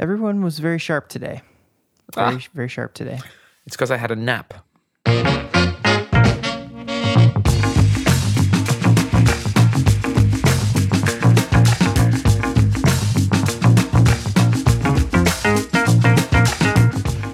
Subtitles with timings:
[0.00, 1.42] Everyone was very sharp today.
[2.14, 2.40] Very, ah.
[2.54, 3.18] very sharp today.
[3.66, 4.54] It's because I had a nap.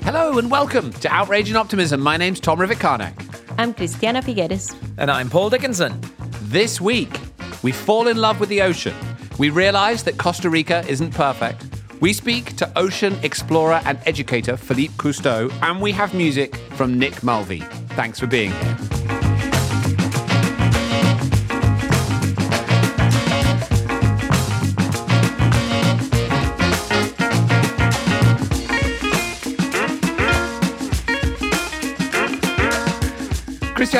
[0.05, 2.01] Hello and welcome to Outrage and Optimism.
[2.01, 3.15] My name's Tom Rivett-Carnac.
[3.59, 4.75] I'm Christiana Figueres.
[4.97, 6.01] And I'm Paul Dickinson.
[6.45, 7.15] This week,
[7.63, 8.95] we fall in love with the ocean.
[9.39, 11.74] We realize that Costa Rica isn't perfect.
[12.05, 17.23] We speak to ocean explorer and educator Philippe Cousteau, and we have music from Nick
[17.23, 17.61] Mulvey.
[17.97, 18.94] Thanks for being here.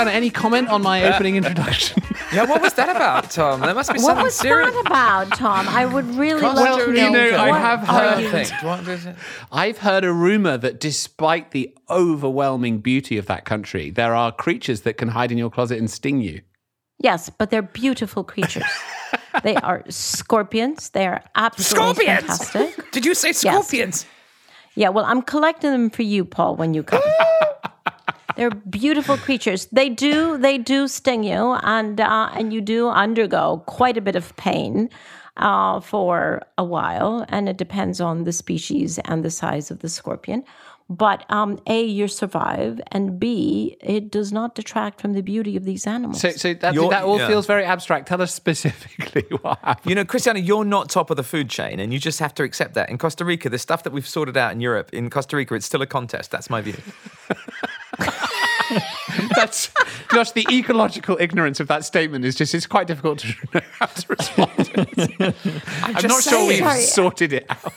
[0.05, 2.03] Christiana, any comment on my uh, opening introduction?
[2.33, 3.61] Yeah, what was that about, Tom?
[3.61, 4.75] There must be something serious.
[4.75, 4.75] What something was serious.
[4.75, 5.69] that about, Tom?
[5.69, 7.07] I would really Costa love to know.
[7.07, 9.15] You know, I what have heard- What is it?
[9.53, 14.81] I've heard a rumor that despite the overwhelming beauty of that country, there are creatures
[14.81, 16.41] that can hide in your closet and sting you.
[16.99, 18.65] Yes, but they're beautiful creatures.
[19.45, 20.91] they are scorpions.
[20.91, 22.49] They are absolutely Scorpions!
[22.51, 22.91] fantastic.
[22.91, 24.07] Did you say scorpions?
[24.75, 27.03] Yeah, well, I'm collecting them for you, Paul, when you come.
[28.37, 29.67] They're beautiful creatures.
[29.67, 34.17] They do they do sting you, and uh, and you do undergo quite a bit
[34.17, 34.91] of pain
[35.37, 39.89] uh, for a while, and it depends on the species and the size of the
[39.89, 40.45] scorpion.
[40.91, 45.65] But um, a you survive, and b it does not detract from the beauty of
[45.65, 46.21] these animals.
[46.21, 47.27] So, so that, You're- that all yeah.
[47.27, 48.07] feels very abstract.
[48.07, 49.89] Tell us specifically what happened.
[49.89, 52.43] You know, Christiana, you're not top of the food chain, and you just have to
[52.43, 52.91] accept that.
[52.91, 55.65] In Costa Rica, the stuff that we've sorted out in Europe, in Costa Rica, it's
[55.65, 56.31] still a contest.
[56.31, 56.77] That's my view.
[59.37, 59.71] That's
[60.09, 63.87] gosh, the ecological ignorance of that statement is just it's quite difficult to know how
[63.87, 64.51] to respond.
[64.65, 65.35] to.
[65.83, 66.65] I'm just not sure we've.
[66.83, 67.73] Sorted it out.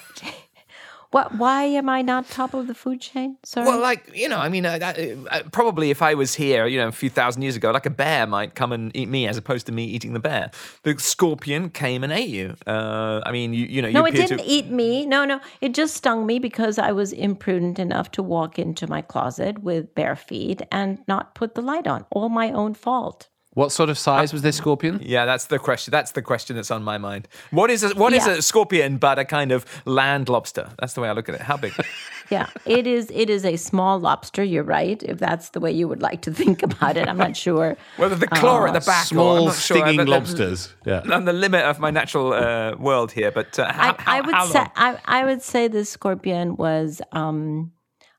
[1.11, 1.35] What?
[1.35, 3.37] Why am I not top of the food chain?
[3.43, 3.65] Sorry.
[3.67, 6.77] Well, like you know, I mean, uh, that, uh, probably if I was here, you
[6.79, 9.37] know, a few thousand years ago, like a bear might come and eat me, as
[9.37, 10.51] opposed to me eating the bear.
[10.83, 12.55] The scorpion came and ate you.
[12.65, 14.43] Uh, I mean, you, you know, No, you it didn't to.
[14.45, 15.05] eat me.
[15.05, 15.39] No, no.
[15.61, 19.95] It just stung me because I was imprudent enough to walk into my closet with
[19.95, 22.05] bare feet and not put the light on.
[22.11, 23.29] All my own fault.
[23.57, 24.99] What sort of size was this scorpion?
[25.01, 25.91] Yeah, that's the question.
[25.91, 27.27] That's the question that's on my mind.
[27.49, 28.33] What is a, what is Yeah.
[28.37, 30.69] a scorpion but a kind of land lobster?
[30.79, 31.41] That's the way I look at it.
[31.41, 31.73] How big?
[32.29, 33.09] Yeah, it is.
[33.13, 34.43] It is a small lobster.
[34.43, 35.01] You're right.
[35.01, 37.77] If that's the way you would like to think about it, I'm not sure.
[37.97, 39.77] Whether the claw at the back, or, I'm Small not sure.
[39.77, 40.73] stinging I'm the- lobsters.
[40.85, 41.01] Yeah.
[41.15, 44.35] I'm the limit of my natural uh, world here, but uh, how, I, I would
[44.35, 44.65] how say?
[44.75, 47.71] I, I would say this scorpion was um,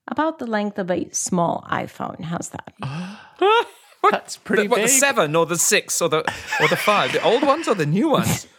[0.09, 2.25] about the length of a small iPhone.
[2.25, 2.73] How's that?
[4.11, 6.19] That's pretty The, what, the seven or the six or the
[6.61, 7.13] or the five?
[7.13, 8.47] The old ones or the new ones?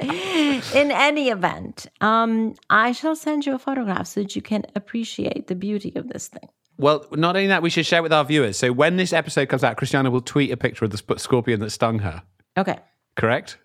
[0.00, 5.48] In any event, um, I shall send you a photograph so that you can appreciate
[5.48, 6.48] the beauty of this thing.
[6.78, 8.56] Well, not only that, we should share with our viewers.
[8.56, 11.70] So when this episode comes out, Christiana will tweet a picture of the scorpion that
[11.70, 12.22] stung her.
[12.56, 12.78] Okay.
[13.16, 13.58] Correct?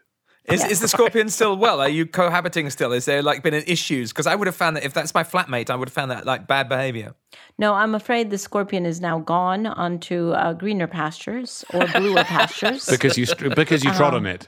[0.45, 1.79] Is, is the scorpion still well?
[1.79, 2.91] Are you cohabiting still?
[2.91, 4.11] Is there like been issues?
[4.11, 6.25] Because I would have found that if that's my flatmate, I would have found that
[6.25, 7.15] like bad behavior.
[7.57, 12.85] No, I'm afraid the scorpion is now gone onto uh, greener pastures or bluer pastures.
[12.89, 14.47] Because you because you trod on it.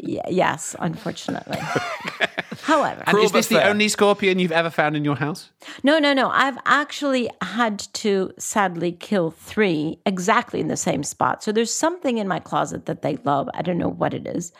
[0.00, 1.58] Y- yes, unfortunately.
[2.62, 3.70] However, And is this the fair.
[3.70, 5.50] only scorpion you've ever found in your house?
[5.82, 6.30] no, no, no.
[6.30, 11.42] I've actually had to sadly kill three exactly in the same spot.
[11.42, 13.48] So there's something in my closet that they love.
[13.54, 14.52] I don't know what it is.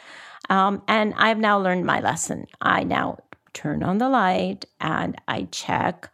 [0.48, 2.46] Um, and I've now learned my lesson.
[2.60, 3.18] I now
[3.52, 6.10] turn on the light and I check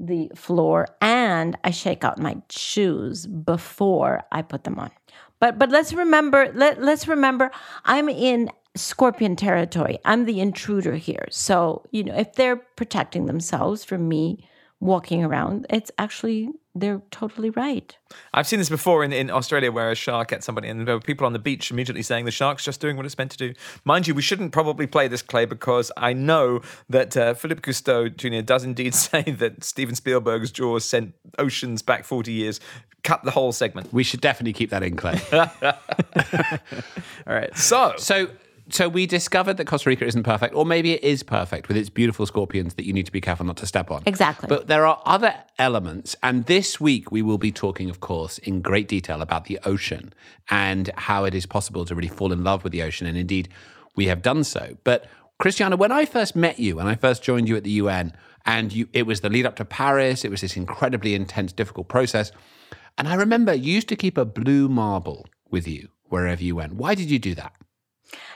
[0.00, 4.90] the floor and I shake out my shoes before I put them on.
[5.40, 7.50] But but let's remember let, let's remember
[7.84, 9.98] I'm in scorpion territory.
[10.04, 11.26] I'm the intruder here.
[11.30, 14.48] So, you know, if they're protecting themselves from me
[14.84, 17.96] walking around, it's actually they're totally right.
[18.32, 21.00] I've seen this before in, in Australia where a shark ate somebody, and there were
[21.00, 23.54] people on the beach immediately saying the shark's just doing what it's meant to do.
[23.84, 28.14] Mind you, we shouldn't probably play this clay because I know that uh, Philip Cousteau
[28.14, 28.42] Jr.
[28.42, 32.60] does indeed say that Steven Spielberg's Jaws sent oceans back 40 years.
[33.04, 33.92] Cut the whole segment.
[33.92, 35.20] We should definitely keep that in, Clay.
[37.26, 37.56] All right.
[37.56, 38.28] So, so,
[38.70, 41.90] so we discovered that Costa Rica isn't perfect, or maybe it is perfect with its
[41.90, 44.02] beautiful scorpions that you need to be careful not to step on.
[44.06, 44.48] Exactly.
[44.48, 48.62] But there are other elements, and this week we will be talking, of course, in
[48.62, 50.12] great detail about the ocean
[50.50, 53.48] and how it is possible to really fall in love with the ocean, and indeed
[53.96, 54.76] we have done so.
[54.84, 55.06] But
[55.38, 58.12] Christiana, when I first met you, when I first joined you at the UN,
[58.46, 61.88] and you, it was the lead up to Paris, it was this incredibly intense, difficult
[61.88, 62.30] process.
[62.96, 66.74] And I remember you used to keep a blue marble with you wherever you went.
[66.74, 67.54] Why did you do that?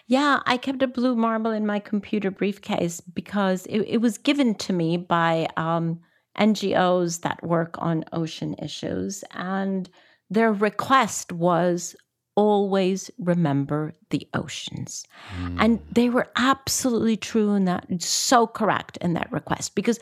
[0.06, 4.54] Yeah, I kept a blue marble in my computer briefcase because it, it was given
[4.56, 6.00] to me by um,
[6.38, 9.24] NGOs that work on ocean issues.
[9.32, 9.88] And
[10.30, 11.94] their request was
[12.34, 15.04] always remember the oceans.
[15.40, 15.56] Mm.
[15.58, 19.98] And they were absolutely true in that, so correct in that request because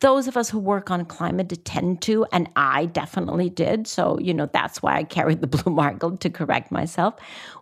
[0.00, 3.86] those of us who work on climate tend to, and I definitely did.
[3.86, 7.14] So, you know, that's why I carried the blue marble to correct myself.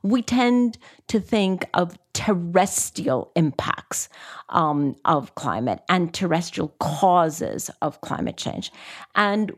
[0.03, 4.09] We tend to think of terrestrial impacts
[4.49, 8.73] um, of climate and terrestrial causes of climate change.
[9.15, 9.53] And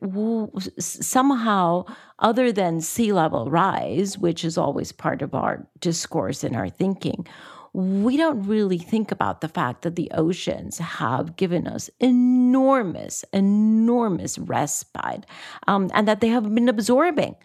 [0.78, 1.84] somehow,
[2.18, 7.26] other than sea level rise, which is always part of our discourse and our thinking,
[7.72, 14.38] we don't really think about the fact that the oceans have given us enormous, enormous
[14.38, 15.24] respite
[15.68, 17.36] um, and that they have been absorbing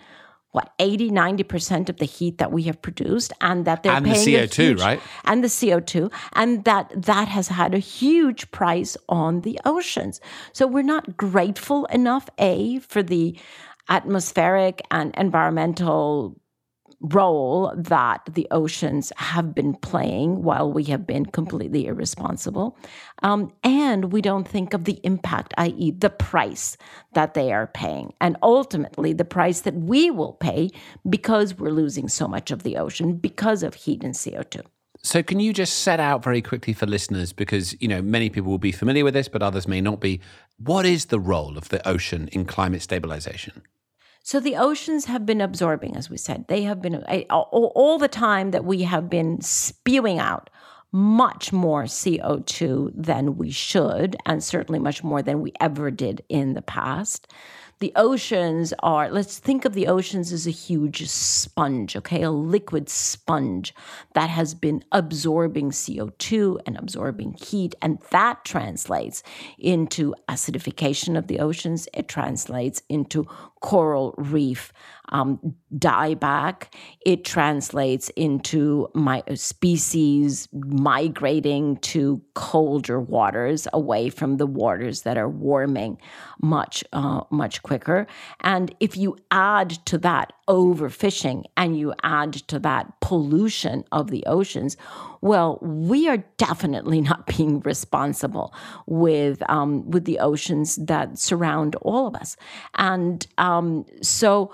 [0.55, 4.23] what 80 90% of the heat that we have produced and that they're and paying
[4.23, 5.01] the CO2 huge, right?
[5.25, 10.21] And the CO2 and that that has had a huge price on the oceans.
[10.53, 13.37] So we're not grateful enough a for the
[13.89, 16.39] atmospheric and environmental
[17.09, 22.77] role that the oceans have been playing while we have been completely irresponsible.
[23.23, 26.77] Um, and we don't think of the impact, i.e., the price
[27.13, 30.69] that they are paying, and ultimately the price that we will pay
[31.09, 34.61] because we're losing so much of the ocean because of heat and CO2.
[35.01, 38.49] So can you just set out very quickly for listeners because you know many people
[38.49, 40.19] will be familiar with this but others may not be
[40.57, 43.61] what is the role of the ocean in climate stabilization?
[44.25, 46.45] So the oceans have been absorbing, as we said.
[46.47, 50.49] They have been eh, all, all the time that we have been spewing out
[50.91, 56.55] much more CO2 than we should, and certainly much more than we ever did in
[56.55, 57.27] the past
[57.79, 62.89] the oceans are, let's think of the oceans as a huge sponge, okay, a liquid
[62.89, 63.73] sponge
[64.13, 67.75] that has been absorbing CO2 and absorbing heat.
[67.81, 69.23] And that translates
[69.57, 73.25] into acidification of the oceans, it translates into
[73.59, 74.71] coral reef
[75.09, 76.73] um, dieback.
[77.05, 85.29] It translates into my species migrating to colder waters away from the waters that are
[85.29, 85.97] warming
[86.41, 88.07] much, uh, much quicker.
[88.41, 94.25] And if you add to that overfishing and you add to that pollution of the
[94.25, 94.77] oceans,
[95.21, 98.53] well, we are definitely not being responsible
[98.85, 102.37] with um, with the oceans that surround all of us,
[102.75, 104.53] and um, so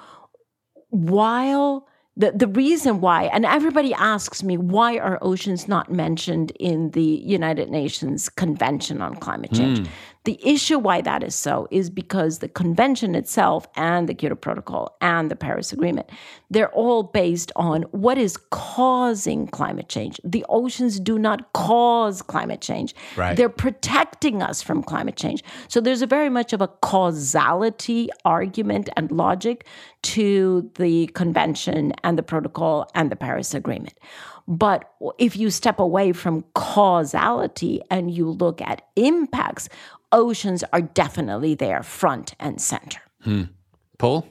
[0.92, 6.92] while the, the reason why, and everybody asks me, why are oceans not mentioned in
[6.92, 9.80] the United Nations Convention on Climate Change?
[9.80, 9.88] Mm.
[10.24, 14.96] The issue why that is so is because the convention itself and the Kyoto Protocol
[15.02, 16.10] and the Paris Agreement,
[16.52, 20.22] they're all based on what is causing climate change.
[20.24, 22.94] The oceans do not cause climate change.
[23.18, 23.36] Right.
[23.36, 25.44] They're protecting us from climate change.
[25.68, 29.66] So there's a very much of a causality argument and logic
[30.04, 33.98] to the convention and the protocol and the Paris Agreement.
[34.48, 39.70] But if you step away from causality and you look at impacts,
[40.12, 43.02] oceans are definitely there, front and center.
[43.24, 43.44] Hmm.
[43.98, 44.28] Paul?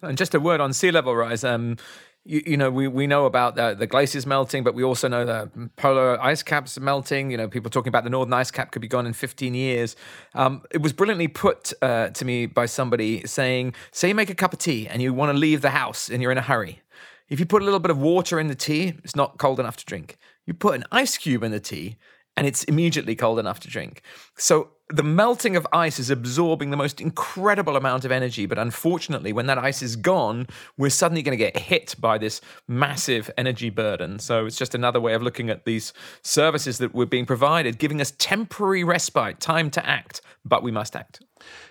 [0.00, 1.44] And just a word on sea level rise.
[1.44, 1.76] Um,
[2.24, 5.24] you, you, know, we, we know about the, the, glaciers melting, but we also know
[5.24, 7.30] that polar ice caps are melting.
[7.30, 9.96] You know, people talking about the northern ice cap could be gone in 15 years.
[10.34, 14.34] Um, it was brilliantly put uh, to me by somebody saying, say you make a
[14.34, 16.82] cup of tea and you want to leave the house and you're in a hurry.
[17.28, 19.76] If you put a little bit of water in the tea, it's not cold enough
[19.78, 20.16] to drink.
[20.46, 21.96] You put an ice cube in the tea,
[22.36, 24.02] and it's immediately cold enough to drink.
[24.36, 28.46] So the melting of ice is absorbing the most incredible amount of energy.
[28.46, 30.46] But unfortunately, when that ice is gone,
[30.76, 34.18] we're suddenly going to get hit by this massive energy burden.
[34.18, 38.00] So it's just another way of looking at these services that we're being provided, giving
[38.00, 41.20] us temporary respite, time to act, but we must act.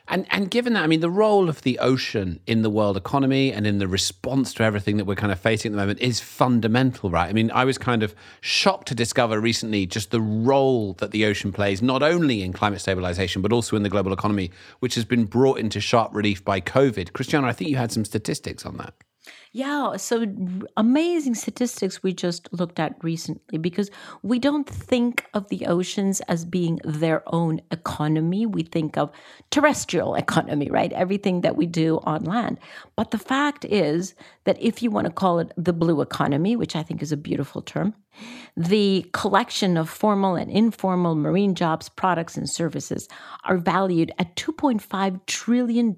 [0.08, 3.54] And and given that, I mean, the role of the ocean in the world economy
[3.54, 6.20] and in the response to everything that we're kind of facing at the moment is
[6.20, 7.30] fundamental, right?
[7.30, 11.26] I mean, I was kind of shocked to discover recently just the role that the
[11.26, 13.01] ocean plays, not only in climate stabilization,
[13.42, 17.14] but also in the global economy, which has been brought into sharp relief by COVID.
[17.14, 18.94] Christiana, I think you had some statistics on that.
[19.54, 20.26] Yeah, so
[20.78, 23.92] amazing statistics we just looked at recently because
[24.24, 28.46] we don't think of the oceans as being their own economy.
[28.46, 29.12] We think of
[29.50, 30.94] terrestrial economy, right?
[30.94, 32.60] Everything that we do on land.
[32.96, 36.76] But the fact is that if you want to call it the blue economy, which
[36.76, 37.94] I think is a beautiful term,
[38.58, 43.08] the collection of formal and informal marine jobs, products, and services
[43.46, 45.96] are valued at $2.5 trillion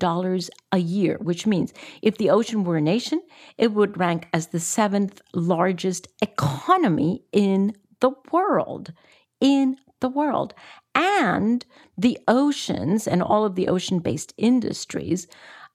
[0.71, 3.21] a year, which means if the ocean were a nation,
[3.57, 8.93] it would rank as the seventh largest economy in the world.
[9.39, 10.53] In the world.
[10.93, 11.65] And
[11.97, 15.27] the oceans and all of the ocean based industries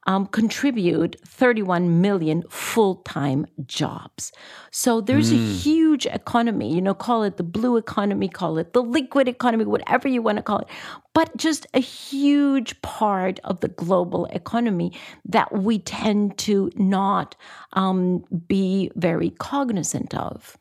[0.09, 4.33] um, contribute 31 million full time jobs.
[4.71, 8.83] So there's a huge economy, you know, call it the blue economy, call it the
[8.83, 10.69] liquid economy, whatever you want to call it,
[11.13, 14.93] but just a huge part of the global economy
[15.27, 17.37] that we tend to not
[17.75, 20.57] um, be very cognizant of.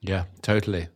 [0.00, 0.88] Yeah, totally.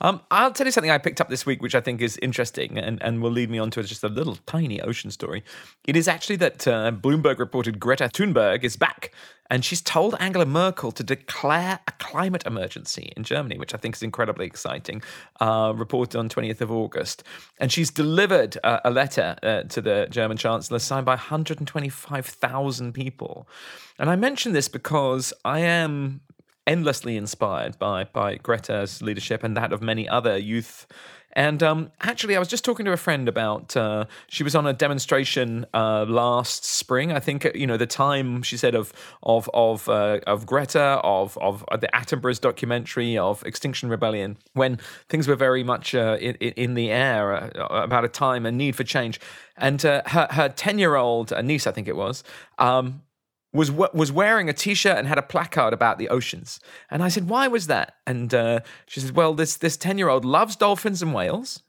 [0.00, 2.78] Um, I'll tell you something I picked up this week, which I think is interesting
[2.78, 5.44] and, and will lead me on to just a little tiny ocean story.
[5.86, 9.12] It is actually that uh, Bloomberg reported Greta Thunberg is back
[9.50, 13.96] and she's told Angela Merkel to declare a climate emergency in Germany, which I think
[13.96, 15.02] is incredibly exciting.
[15.40, 17.24] Uh, reported on 20th of August.
[17.58, 23.48] And she's delivered uh, a letter uh, to the German Chancellor signed by 125,000 people.
[23.98, 26.20] And I mention this because I am
[26.70, 30.86] endlessly inspired by by Greta's leadership and that of many other youth.
[31.32, 33.76] And um, actually, I was just talking to a friend about.
[33.76, 37.12] Uh, she was on a demonstration uh, last spring.
[37.12, 41.38] I think you know the time she said of of of uh, of Greta, of
[41.38, 46.74] of the Attenborough's documentary, of Extinction Rebellion, when things were very much uh, in, in
[46.74, 49.20] the air uh, about a time and need for change.
[49.56, 52.24] And uh, her her ten year old niece, I think it was.
[52.58, 53.02] Um,
[53.52, 56.60] was was wearing a t-shirt and had a placard about the oceans.
[56.90, 60.08] And I said, "Why was that?" And uh, she said, "Well, this this ten year
[60.08, 61.62] old loves dolphins and whales."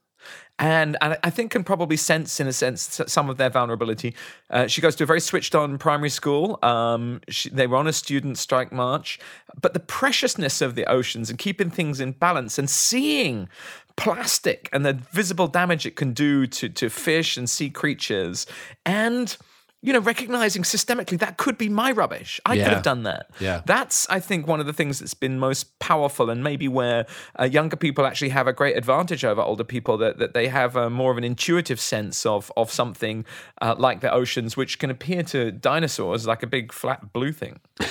[0.60, 4.14] And, and I think can probably sense, in a sense, some of their vulnerability.
[4.48, 6.60] Uh, she goes to a very switched on primary school.
[6.62, 9.20] Um, she, they were on a student strike march.
[9.60, 13.50] But the preciousness of the oceans and keeping things in balance and seeing
[13.96, 18.46] plastic and the visible damage it can do to, to fish and sea creatures
[18.86, 19.38] and
[19.84, 22.40] you know, recognizing systemically that could be my rubbish.
[22.46, 22.64] I Yeah.
[22.66, 23.32] could have done that.
[23.40, 23.62] Yeah.
[23.66, 27.08] That's, I think, one of the things that's been most powerful and maybe where
[27.40, 30.78] uh, younger people actually have a great advantage over older people that, that they have
[30.78, 33.26] uh, more of an intuitive sense of, of something
[33.62, 37.60] uh, like the oceans, which can appear to dinosaurs like a big flat blue thing.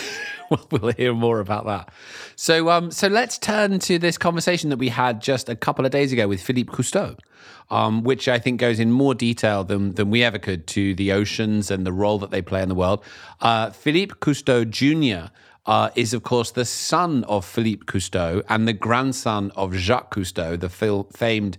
[0.51, 1.91] Well, we'll hear more about that.
[2.35, 5.93] So, um, so let's turn to this conversation that we had just a couple of
[5.93, 7.17] days ago with Philippe Cousteau,
[7.71, 11.13] um, which I think goes in more detail than than we ever could to the
[11.13, 13.03] oceans and the role that they play in the world.
[13.41, 15.31] Uh, Philippe Cousteau Jr.
[15.67, 20.59] Uh, is, of course, the son of Philippe Cousteau and the grandson of Jacques Cousteau,
[20.59, 21.59] the fil- famed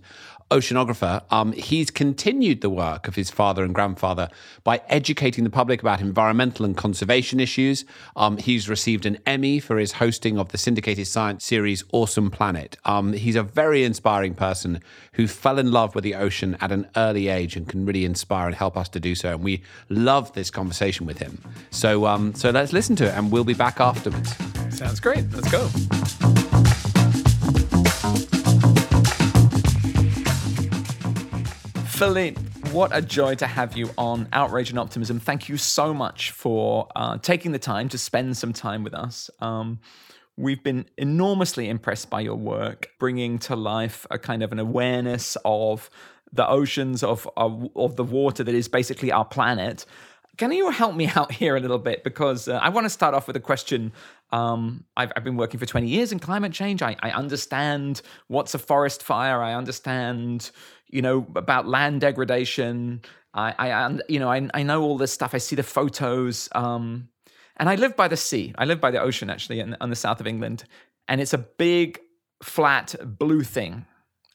[0.52, 4.28] oceanographer, um, he's continued the work of his father and grandfather
[4.64, 7.84] by educating the public about environmental and conservation issues.
[8.16, 12.76] Um, he's received an Emmy for his hosting of the syndicated science series Awesome Planet.
[12.84, 14.80] Um, he's a very inspiring person
[15.12, 18.46] who fell in love with the ocean at an early age and can really inspire
[18.46, 19.30] and help us to do so.
[19.30, 21.42] And we love this conversation with him.
[21.70, 24.34] So, um, so let's listen to it, and we'll be back afterwards.
[24.76, 25.24] Sounds great.
[25.32, 26.41] Let's go.
[32.02, 32.40] Philippe,
[32.72, 35.20] what a joy to have you on Outrage and Optimism.
[35.20, 39.30] Thank you so much for uh, taking the time to spend some time with us.
[39.38, 39.78] Um,
[40.36, 45.36] we've been enormously impressed by your work, bringing to life a kind of an awareness
[45.44, 45.90] of
[46.32, 49.86] the oceans, of, of, of the water that is basically our planet.
[50.38, 52.02] Can you help me out here a little bit?
[52.02, 53.92] Because uh, I want to start off with a question.
[54.32, 56.82] Um, I've, I've been working for 20 years in climate change.
[56.82, 59.40] I, I understand what's a forest fire.
[59.40, 60.50] I understand,
[60.92, 63.02] you know, about land degradation.
[63.34, 65.34] I, I and, you know, I, I know all this stuff.
[65.34, 66.48] I see the photos.
[66.52, 67.08] Um,
[67.56, 68.54] and I live by the sea.
[68.56, 70.64] I live by the ocean, actually, in, on the south of England.
[71.08, 71.98] And it's a big,
[72.42, 73.86] flat, blue thing.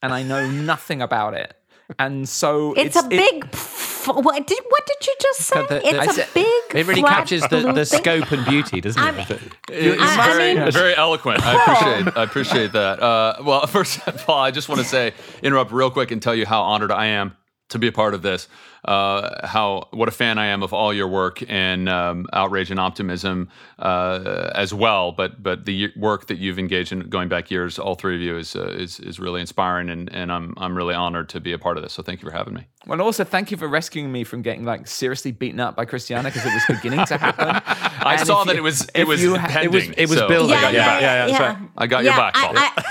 [0.02, 1.54] And I know nothing about it.
[1.98, 3.46] And so It's, a big.
[3.54, 5.62] F- what did what did you just say?
[5.62, 6.46] The- the- it's I a said- big.
[6.76, 8.00] It really flat captures the, blue the thing.
[8.00, 9.16] scope and beauty, doesn't I it?
[9.16, 11.42] mean- It's I- I very, mean- very eloquent.
[11.46, 12.18] I appreciate.
[12.18, 13.02] I appreciate that.
[13.02, 16.36] Uh, well, first of all, I just want to say, interrupt real quick and tell
[16.36, 17.36] you how honored I am
[17.70, 18.48] to be a part of this.
[18.86, 22.80] Uh, how what a fan I am of all your work and um, outrage and
[22.80, 25.12] optimism uh, as well.
[25.12, 28.38] But but the work that you've engaged in going back years, all three of you,
[28.38, 31.58] is uh, is is really inspiring, and, and I'm I'm really honored to be a
[31.58, 31.92] part of this.
[31.94, 32.66] So thank you for having me.
[32.86, 36.30] Well, also thank you for rescuing me from getting like seriously beaten up by Christiana
[36.30, 37.48] because it was beginning to happen.
[38.08, 39.66] I And saw that you- it was it was you ha- pending.
[39.66, 40.56] it was- it was so building.
[40.56, 41.02] I got your back.
[41.02, 41.70] yeah, yeah, that's right.
[41.78, 42.84] I got your back, I, Paul.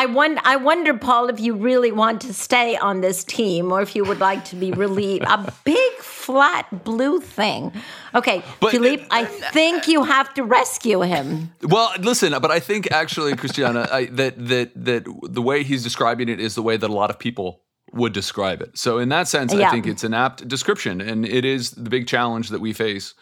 [0.00, 3.82] I, wonder, I wonder, Paul, if you really want to stay on this team or
[3.82, 5.24] if you would like to be relieved.
[5.24, 7.72] A big flat blue thing.
[8.14, 11.52] Okay, But- Philippe, I think you have to rescue him.
[11.62, 16.28] Well, listen, but I think actually, Christiana, I, that that that the way he's describing
[16.28, 18.78] it is the way that a lot of people would describe it.
[18.78, 22.06] So in that sense, I think it's an apt description, and it is the big
[22.06, 23.14] challenge that we face.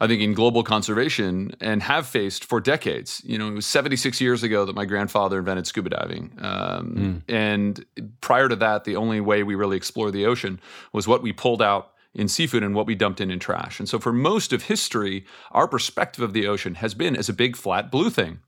[0.00, 3.20] I think, in global conservation and have faced for decades.
[3.24, 6.32] You know, it was 76 years ago that my grandfather invented scuba diving.
[6.40, 7.84] Um, And
[8.22, 10.58] prior to that, the only way we really explored the ocean
[10.92, 13.78] was what we pulled out in seafood and what we dumped in in trash.
[13.78, 17.32] And so, for most of history, our perspective of the ocean has been as a
[17.32, 18.40] big, flat, blue thing.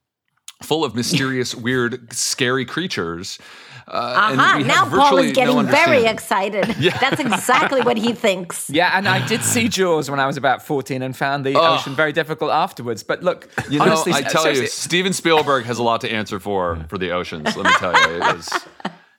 [0.62, 3.38] Full of mysterious, weird, scary creatures.
[3.88, 6.76] Uh, and Aha, now Paul is getting no very excited.
[6.78, 6.96] yeah.
[6.98, 8.70] That's exactly what he thinks.
[8.72, 11.94] Yeah, and I did see Jaws when I was about 14 and found the ocean
[11.94, 13.02] very difficult afterwards.
[13.02, 16.38] But look, You know, honestly, I tell you, Steven Spielberg has a lot to answer
[16.40, 17.54] for for the oceans.
[17.56, 18.48] Let me tell you, it was,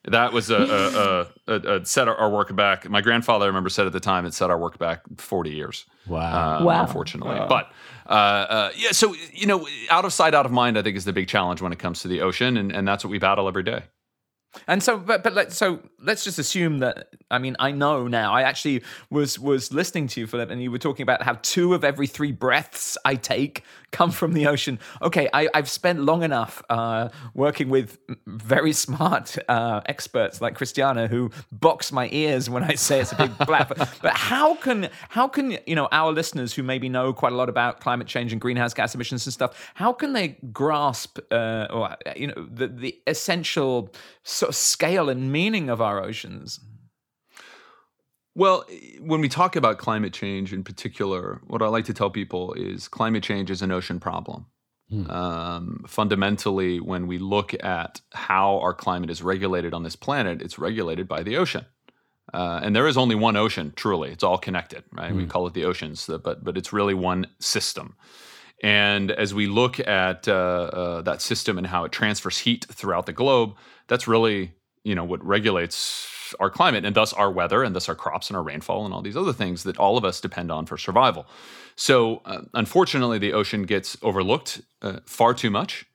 [0.06, 2.90] that was a, a, a, a set our work back.
[2.90, 5.86] My grandfather, I remember, said at the time it set our work back forty years.
[6.08, 6.20] Wow.
[6.62, 6.82] Uh, Wow.
[6.84, 7.72] Unfortunately, but
[8.14, 8.92] uh, uh, yeah.
[8.92, 10.78] So you know, out of sight, out of mind.
[10.78, 13.04] I think is the big challenge when it comes to the ocean, and, and that's
[13.04, 13.84] what we battle every day.
[14.68, 17.08] And so, but but let, so let's just assume that.
[17.32, 18.32] I mean, I know now.
[18.34, 21.74] I actually was was listening to you, Philip, and you were talking about how two
[21.74, 24.80] of every three breaths I take come from the ocean.
[25.02, 31.08] Okay, I, I've spent long enough uh, working with very smart uh, experts like Christiana
[31.08, 33.70] who box my ears when I say it's a big blap.
[33.70, 37.36] But, but how can how can you know our listeners who maybe know quite a
[37.36, 39.72] lot about climate change and greenhouse gas emissions and stuff?
[39.76, 45.32] How can they grasp uh, or you know the the essential sort of scale and
[45.32, 46.60] meaning of our oceans?
[48.36, 48.66] Well,
[49.00, 52.88] when we talk about climate change in particular, what I like to tell people is
[52.88, 54.48] climate change is an ocean problem.
[55.10, 60.60] Um, fundamentally, when we look at how our climate is regulated on this planet, it's
[60.60, 61.66] regulated by the ocean.
[62.34, 64.12] Uh, and there is only one ocean, truly.
[64.12, 65.14] It's all connected, right?
[65.14, 67.96] We call it the oceans, but but it's really one system.
[68.62, 73.06] And as we look at uh, uh, that system and how it transfers heat throughout
[73.06, 73.56] the globe,
[73.88, 77.96] that's really you know what regulates our climate and thus our weather and thus our
[77.96, 80.66] crops and our rainfall and all these other things that all of us depend on
[80.66, 81.26] for survival.
[81.76, 85.86] So uh, unfortunately, the ocean gets overlooked uh, far too much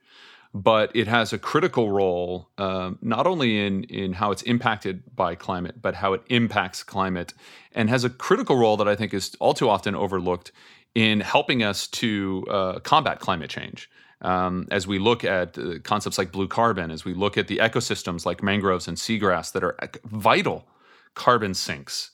[0.54, 5.34] but it has a critical role um, not only in in how it's impacted by
[5.34, 7.34] climate, but how it impacts climate,
[7.72, 10.52] and has a critical role that I think is all too often overlooked
[10.94, 13.90] in helping us to uh, combat climate change.
[14.20, 17.58] Um, as we look at uh, concepts like blue carbon, as we look at the
[17.58, 20.66] ecosystems like mangroves and seagrass that are ec- vital
[21.14, 22.10] carbon sinks.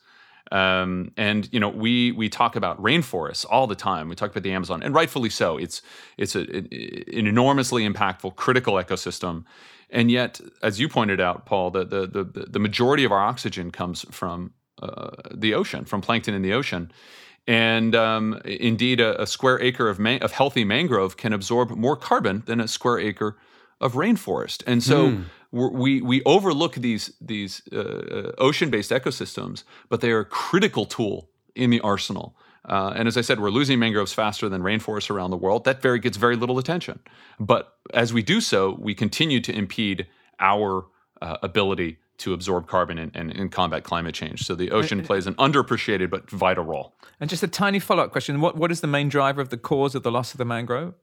[0.52, 4.08] Um, and you know, we we talk about rainforests all the time.
[4.08, 5.56] We talk about the Amazon, and rightfully so.
[5.56, 5.80] It's
[6.18, 9.44] it's a, an enormously impactful, critical ecosystem.
[9.90, 13.70] And yet, as you pointed out, Paul, the the the, the majority of our oxygen
[13.70, 16.92] comes from uh, the ocean, from plankton in the ocean.
[17.46, 21.96] And um, indeed, a, a square acre of ma- of healthy mangrove can absorb more
[21.96, 23.36] carbon than a square acre
[23.80, 24.62] of rainforest.
[24.66, 25.18] And so
[25.52, 30.86] we're, we we overlook these these uh, ocean based ecosystems, but they are a critical
[30.86, 32.34] tool in the arsenal.
[32.66, 35.64] Uh, and as I said, we're losing mangroves faster than rainforests around the world.
[35.64, 36.98] That very gets very little attention.
[37.38, 40.06] But as we do so, we continue to impede
[40.40, 40.86] our
[41.20, 44.46] uh, ability to absorb carbon and, and, and combat climate change.
[44.46, 46.94] So the ocean plays an underappreciated but vital role.
[47.20, 49.56] And just a tiny follow up question: What what is the main driver of the
[49.56, 50.94] cause of the loss of the mangrove?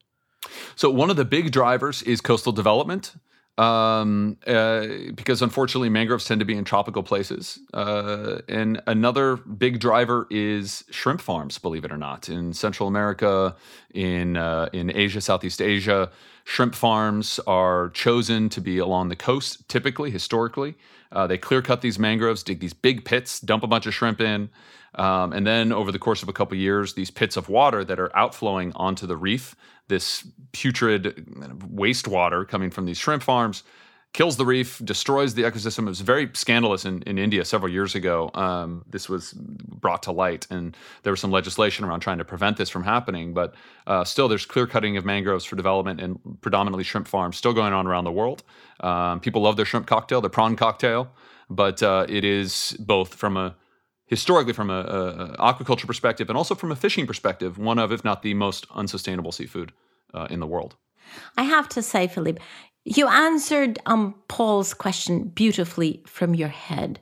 [0.75, 3.15] So one of the big drivers is coastal development,
[3.57, 7.59] um, uh, because unfortunately mangroves tend to be in tropical places.
[7.73, 11.57] Uh, and another big driver is shrimp farms.
[11.57, 13.55] Believe it or not, in Central America,
[13.93, 16.09] in uh, in Asia, Southeast Asia,
[16.43, 19.67] shrimp farms are chosen to be along the coast.
[19.67, 20.75] Typically, historically,
[21.11, 24.21] uh, they clear cut these mangroves, dig these big pits, dump a bunch of shrimp
[24.21, 24.49] in.
[24.95, 27.99] Um, and then over the course of a couple years, these pits of water that
[27.99, 29.55] are outflowing onto the reef,
[29.87, 31.25] this putrid
[31.73, 33.63] wastewater coming from these shrimp farms,
[34.13, 35.79] kills the reef, destroys the ecosystem.
[35.79, 38.29] It was very scandalous in, in India several years ago.
[38.33, 42.57] Um, this was brought to light, and there was some legislation around trying to prevent
[42.57, 43.33] this from happening.
[43.33, 43.55] But
[43.87, 47.73] uh, still, there's clear cutting of mangroves for development and predominantly shrimp farms still going
[47.73, 48.43] on around the world.
[48.81, 51.09] Um, people love their shrimp cocktail, their prawn cocktail,
[51.49, 53.55] but uh, it is both from a
[54.07, 58.03] historically from a, a, aquaculture perspective and also from a fishing perspective, one of, if
[58.03, 59.71] not the most unsustainable seafood
[60.13, 60.75] uh, in the world.
[61.37, 62.41] I have to say, Philippe,
[62.83, 66.99] you answered um, Paul's question beautifully from your head.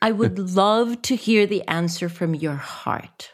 [0.00, 3.32] I would love to hear the answer from your heart.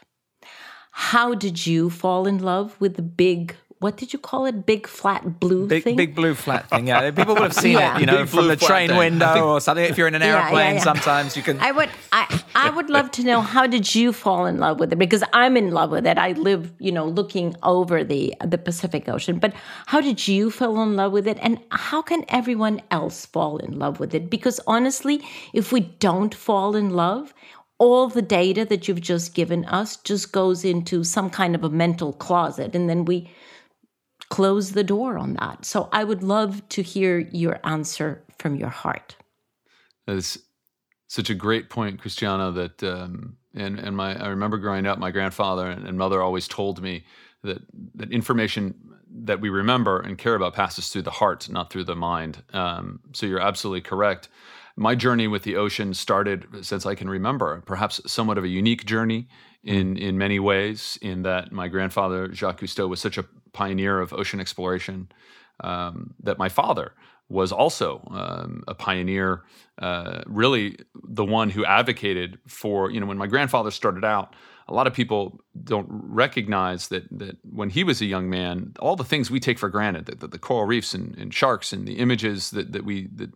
[0.91, 4.65] How did you fall in love with the big, what did you call it?
[4.65, 5.95] Big flat blue Big thing?
[5.97, 6.87] big blue flat thing.
[6.87, 7.95] Yeah, people would have seen Yeah.
[7.97, 8.97] it, you know, Big from the train thing.
[8.97, 9.83] window or something.
[9.83, 10.81] If you're in an Yeah, yeah, airplane, yeah.
[10.89, 11.59] sometimes you can.
[11.59, 12.23] I would I
[12.55, 15.57] I would love to know how did you fall in love with it because I'm
[15.57, 16.17] in love with it.
[16.17, 19.39] I live, you know, looking over the the Pacific Ocean.
[19.39, 19.53] But
[19.87, 23.79] how did you fall in love with it and how can everyone else fall in
[23.79, 24.29] love with it?
[24.29, 25.21] Because honestly,
[25.53, 27.33] if we don't fall in love,
[27.79, 31.69] all the data that you've just given us just goes into some kind of a
[31.69, 33.27] mental closet and then we
[34.31, 35.65] close the door on that.
[35.65, 39.15] So I would love to hear your answer from your heart.
[40.07, 40.39] That's
[41.07, 42.51] such a great point, Christiana.
[42.51, 46.47] That um, and and my I remember growing up, my grandfather and, and mother always
[46.47, 47.03] told me
[47.43, 47.59] that
[47.95, 48.73] that information
[49.25, 52.41] that we remember and care about passes through the heart, not through the mind.
[52.53, 54.29] Um, so you're absolutely correct.
[54.77, 58.85] My journey with the ocean started since I can remember, perhaps somewhat of a unique
[58.85, 59.27] journey
[59.63, 60.97] in in many ways.
[61.01, 65.09] In that my grandfather Jacques Cousteau was such a pioneer of ocean exploration
[65.61, 66.93] um, that my father
[67.29, 69.43] was also um, a pioneer,
[69.81, 74.35] uh, really the one who advocated for, you know, when my grandfather started out,
[74.67, 78.95] a lot of people don't recognize that that when he was a young man, all
[78.95, 81.87] the things we take for granted, the, the, the coral reefs and, and, sharks and
[81.87, 83.31] the images that, that we that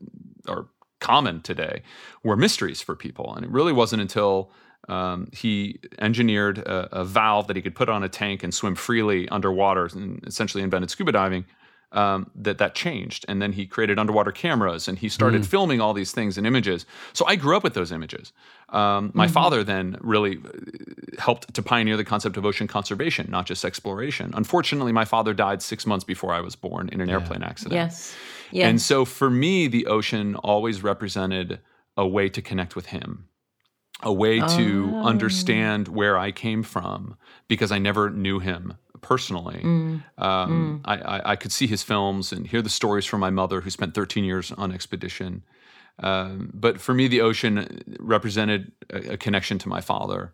[0.47, 0.67] are
[0.99, 1.82] common today,
[2.23, 3.34] were mysteries for people.
[3.36, 4.51] And it really wasn't until
[4.88, 8.76] um, he engineered a, a, valve that he could put on a tank and swim
[8.76, 11.45] freely underwater, and essentially invented scuba diving
[11.91, 13.26] um, that that changed.
[13.28, 15.45] And then he created underwater cameras and he started mm.
[15.45, 16.86] filming all these things and images.
[17.13, 18.34] So I grew up with those images.
[18.69, 19.34] Um, my mm-hmm.
[19.34, 24.32] father then really uh, helped to pioneer the concept of ocean conservation, not just exploration.
[24.36, 27.15] Unfortunately, my father died six months before I was born in an yeah.
[27.15, 27.76] airplane accident.
[27.76, 28.13] Yes.
[28.52, 28.67] yes.
[28.67, 31.60] And so for me, the ocean always represented
[31.95, 33.30] a way to connect with him
[34.04, 35.06] a way to oh.
[35.06, 37.16] understand where I came from
[37.48, 39.62] because I never knew him personally.
[39.64, 40.04] Mm.
[40.18, 40.82] Um, mm.
[40.86, 43.70] I, I, I, could see his films and hear the stories from my mother, who
[43.70, 45.44] spent 13 years on expedition.
[46.00, 50.34] Um, but for me, the ocean represented a, a connection to my father.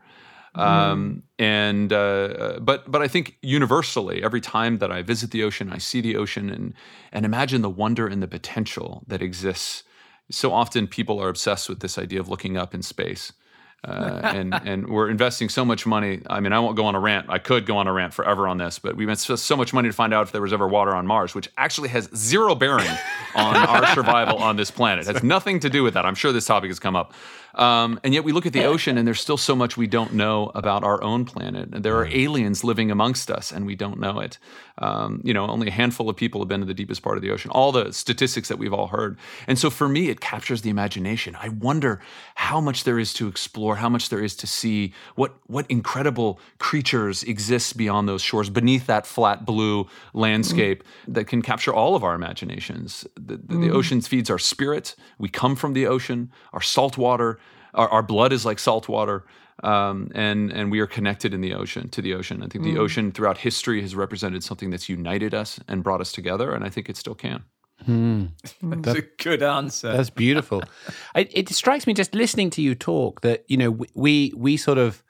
[0.56, 1.44] Um, mm.
[1.44, 5.78] And uh, but but I think universally, every time that I visit the ocean, I
[5.78, 6.74] see the ocean and
[7.12, 9.84] and imagine the wonder and the potential that exists.
[10.30, 13.34] So often, people are obsessed with this idea of looking up in space.
[13.84, 16.22] Uh, and and we're investing so much money.
[16.30, 17.28] I mean, I won't go on a rant.
[17.30, 19.90] I could go on a rant forever on this, but we spent so much money
[19.90, 22.90] to find out if there was ever water on Mars, which actually has zero bearing
[23.36, 25.08] on our survival on this planet.
[25.08, 26.06] It has nothing to do with that.
[26.06, 27.14] I'm sure this topic has come up.
[27.56, 30.14] Um, and yet we look at the ocean and there's still so much we don't
[30.14, 31.70] know about our own planet.
[31.74, 34.38] And there are aliens living amongst us and we don't know it.
[34.78, 37.22] Um, you know, only a handful of people have been to the deepest part of
[37.22, 37.52] the ocean.
[37.52, 39.18] All the statistics that we've all heard.
[39.48, 41.36] And so for me, it captures the imagination.
[41.40, 42.02] I wonder
[42.36, 46.40] how much there is to explore, how much there is to see, what what incredible
[46.58, 51.14] creatures exist beyond those shores, beneath that flat blue landscape mm.
[51.14, 53.06] that can capture all of our imaginations.
[53.16, 53.62] The, the, mm.
[53.62, 54.96] the ocean feeds our spirit.
[55.20, 56.32] We come from the ocean.
[56.54, 57.40] Our salt water
[57.74, 59.26] our, our blood is like salt water.
[59.64, 62.42] Um, and and we are connected in the ocean to the ocean.
[62.42, 62.80] I think the mm.
[62.80, 66.70] ocean throughout history has represented something that's united us and brought us together, and I
[66.70, 67.44] think it still can.
[67.86, 68.26] Hmm.
[68.62, 69.92] That's a good answer.
[69.92, 70.64] That's beautiful.
[71.16, 74.78] it, it, strikes me just listening to you talk that you know we we sort
[74.78, 75.04] of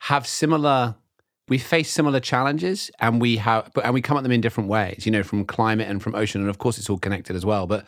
[0.00, 0.96] have similar.
[1.48, 4.68] We face similar challenges, and we have, but and we come at them in different
[4.68, 5.06] ways.
[5.06, 7.68] You know, from climate and from ocean, and of course, it's all connected as well.
[7.68, 7.86] But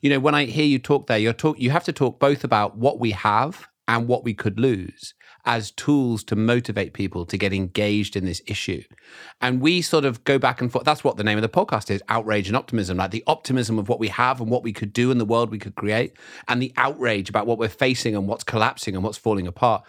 [0.00, 2.44] you know, when I hear you talk there, you're talk you have to talk both
[2.44, 7.38] about what we have and what we could lose as tools to motivate people to
[7.38, 8.82] get engaged in this issue.
[9.40, 10.84] And we sort of go back and forth.
[10.84, 13.88] That's what the name of the podcast is outrage and optimism, like the optimism of
[13.88, 16.12] what we have and what we could do in the world we could create,
[16.48, 19.84] and the outrage about what we're facing and what's collapsing and what's falling apart.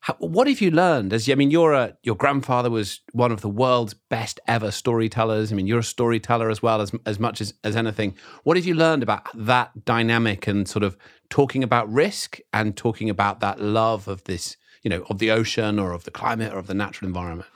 [0.00, 1.12] How, what have you learned?
[1.12, 5.52] As I mean, you're a your grandfather was one of the world's best ever storytellers.
[5.52, 8.14] I mean, you're a storyteller as well as as much as as anything.
[8.44, 10.96] What have you learned about that dynamic and sort of
[11.30, 15.78] talking about risk and talking about that love of this, you know, of the ocean
[15.78, 17.48] or of the climate or of the natural environment?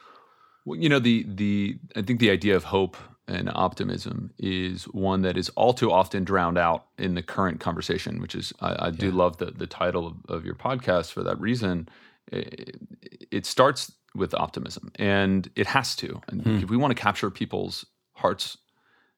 [0.65, 2.97] Well, you know, the the I think the idea of hope
[3.29, 8.21] and optimism is one that is all too often drowned out in the current conversation,
[8.21, 9.15] which is I, I do yeah.
[9.15, 11.89] love the the title of, of your podcast for that reason
[12.31, 16.21] it starts with optimism and it has to.
[16.29, 16.59] And hmm.
[16.59, 18.59] if we want to capture people's hearts,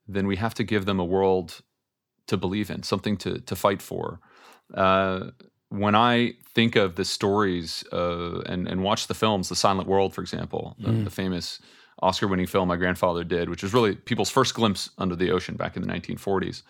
[0.07, 1.61] then we have to give them a world
[2.27, 4.21] to believe in, something to, to fight for.
[4.73, 5.31] Uh,
[5.69, 10.14] when I think of the stories uh, and, and watch the films, The Silent World,
[10.14, 11.61] for example, the, the famous
[12.00, 15.57] Oscar winning film my grandfather did, which was really people's first glimpse under the ocean
[15.57, 16.62] back in the 1940s.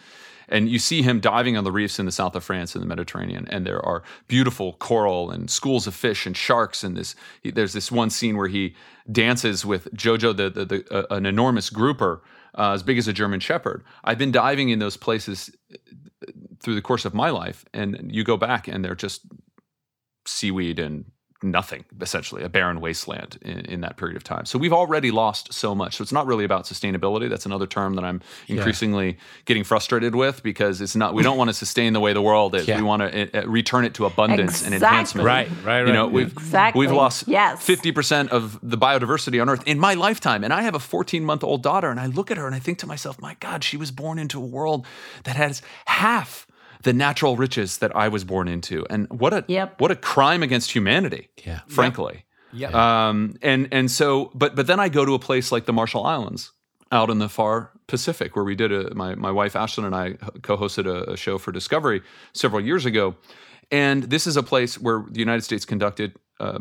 [0.49, 2.87] And you see him diving on the reefs in the south of France in the
[2.87, 6.85] Mediterranean, and there are beautiful coral and schools of fish and sharks.
[6.85, 8.75] And this, he, there's this one scene where he
[9.11, 12.23] dances with Jojo, the, the, the uh, an enormous grouper
[12.57, 13.85] uh, as big as a German Shepherd.
[14.05, 15.77] I've been diving in those places uh,
[16.61, 19.23] through the course of my life, and you go back and they're just
[20.27, 21.05] seaweed and
[21.45, 24.47] nothing, essentially, a barren wasteland in, in, that period of time.
[24.47, 25.97] So we've already lost so much.
[25.97, 27.29] So it's not really about sustainability.
[27.29, 29.13] That's another term that I'm increasingly yeah.
[29.45, 31.15] getting frustrated with because it's not.
[31.15, 32.67] We don't want to sustain the way the world is.
[32.67, 32.79] Yeah.
[32.79, 34.75] We want to uh, return it to abundance exactly.
[34.75, 35.27] and enhancement.
[35.27, 35.87] Right, right, right.
[35.87, 36.81] You know, we've exactly.
[36.81, 37.63] we've lost yes.
[37.63, 41.25] fifty percent of the biodiversity on Earth in my lifetime, and I have a 14
[41.25, 43.63] month old daughter, and I look at her and I think to myself, my God,
[43.63, 44.87] she was born into a world
[45.25, 46.47] that has half
[46.85, 48.87] the natural riches that I was born into.
[48.89, 49.81] And what a yep.
[49.81, 51.29] what a crime against humanity.
[51.45, 51.61] Yeah.
[51.67, 52.25] Frankly.
[52.53, 53.09] Yeah.
[53.09, 56.07] Um, and and so, but but then I go to a place like the Marshall
[56.07, 56.53] Islands,
[56.93, 60.13] out in the far Pacific, where we did a my my wife Ashlan and I
[60.43, 63.17] co-hosted a, a show for Discovery several years ago,
[63.71, 66.61] and this is a place where the United States conducted uh,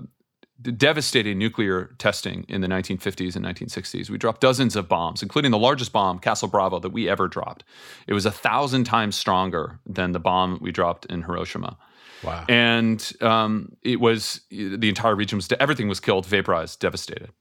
[0.62, 4.10] devastating nuclear testing in the 1950s and 1960s.
[4.10, 7.64] We dropped dozens of bombs, including the largest bomb, Castle Bravo, that we ever dropped.
[8.08, 11.78] It was a thousand times stronger than the bomb we dropped in Hiroshima.
[12.24, 12.46] Wow.
[12.48, 17.32] And um, it was the entire region was everything was killed, vaporized, devastated,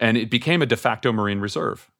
[0.00, 1.90] and it became a de facto marine reserve.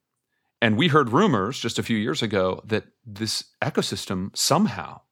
[0.62, 5.02] And we heard rumors just a few years ago that this ecosystem somehow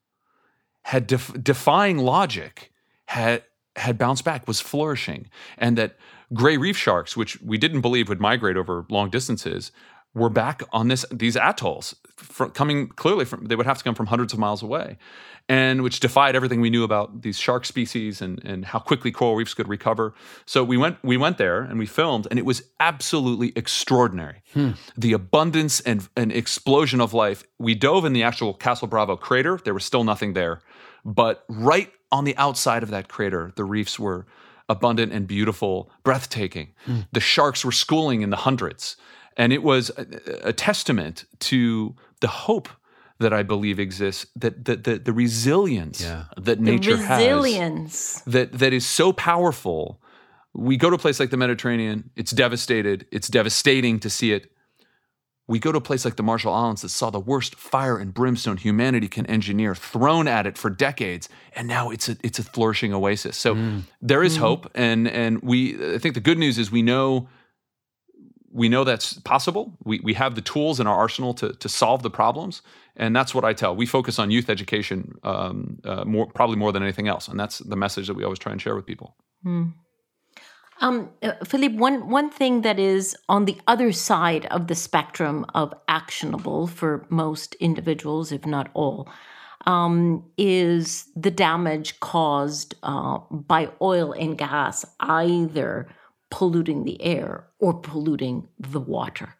[0.84, 2.72] had def- defying logic
[3.06, 3.44] had
[3.76, 5.96] had bounced back, was flourishing, and that
[6.32, 9.72] gray reef sharks, which we didn't believe would migrate over long distances,
[10.14, 11.94] were back on this these atolls,
[12.54, 14.96] coming clearly from they would have to come from hundreds of miles away,
[15.48, 19.34] and which defied everything we knew about these shark species and and how quickly coral
[19.34, 20.14] reefs could recover.
[20.46, 24.42] So we went we went there and we filmed, and it was absolutely extraordinary.
[24.52, 24.70] Hmm.
[24.96, 27.42] The abundance and and explosion of life.
[27.58, 29.58] We dove in the actual Castle Bravo crater.
[29.64, 30.60] There was still nothing there,
[31.04, 34.24] but right on the outside of that crater, the reefs were
[34.68, 36.68] abundant and beautiful, breathtaking.
[36.86, 37.08] Mm.
[37.12, 38.96] The sharks were schooling in the hundreds.
[39.36, 42.68] And it was a, a testament to the hope
[43.18, 46.24] that I believe exists, that, that, that the resilience yeah.
[46.36, 48.14] that nature resilience.
[48.20, 50.00] has, that, that is so powerful.
[50.52, 54.52] We go to a place like the Mediterranean, it's devastated, it's devastating to see it
[55.46, 58.14] we go to a place like the Marshall Islands that saw the worst fire and
[58.14, 62.42] brimstone humanity can engineer thrown at it for decades, and now it's a it's a
[62.42, 63.36] flourishing oasis.
[63.36, 63.82] So mm.
[64.00, 64.40] there is mm.
[64.40, 67.28] hope, and and we I think the good news is we know
[68.50, 69.76] we know that's possible.
[69.84, 72.62] We we have the tools in our arsenal to to solve the problems,
[72.96, 73.76] and that's what I tell.
[73.76, 77.58] We focus on youth education um, uh, more probably more than anything else, and that's
[77.58, 79.14] the message that we always try and share with people.
[79.44, 79.74] Mm.
[80.80, 85.46] Um, uh, Philippe, one one thing that is on the other side of the spectrum
[85.54, 89.08] of actionable for most individuals, if not all,
[89.66, 95.88] um, is the damage caused uh, by oil and gas, either
[96.30, 99.36] polluting the air or polluting the water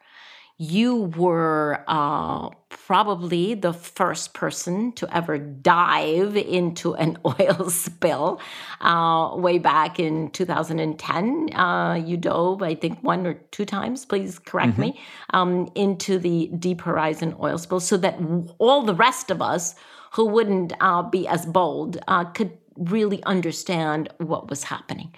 [0.56, 8.40] you were uh, probably the first person to ever dive into an oil spill
[8.80, 11.54] uh, way back in 2010.
[11.54, 14.80] Uh, you dove, I think, one or two times, please correct mm-hmm.
[14.82, 18.18] me, um, into the Deep Horizon oil spill so that
[18.58, 19.74] all the rest of us
[20.12, 25.12] who wouldn't uh, be as bold uh, could really understand what was happening.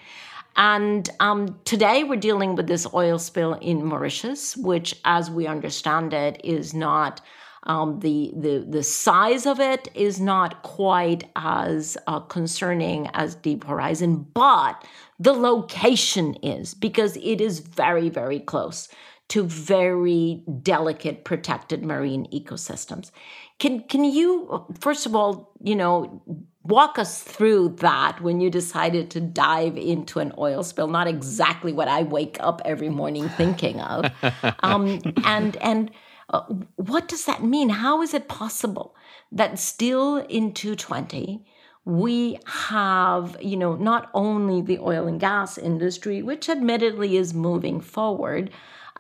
[0.57, 6.15] And um, today we're dealing with this oil spill in Mauritius, which, as we understand
[6.15, 7.21] it, is not
[7.67, 13.65] um, the the the size of it is not quite as uh, concerning as Deep
[13.65, 14.85] Horizon, but
[15.19, 18.89] the location is because it is very very close
[19.29, 23.11] to very delicate protected marine ecosystems.
[23.59, 26.23] Can can you first of all, you know,
[26.69, 31.73] walk us through that when you decided to dive into an oil spill not exactly
[31.73, 34.11] what i wake up every morning thinking of.
[34.63, 35.91] Um, and and
[36.31, 36.43] uh,
[36.77, 37.69] what does that mean?
[37.69, 38.97] How is it possible
[39.31, 41.45] that still in 220
[41.85, 47.81] we have you know not only the oil and gas industry which admittedly is moving
[47.81, 48.51] forward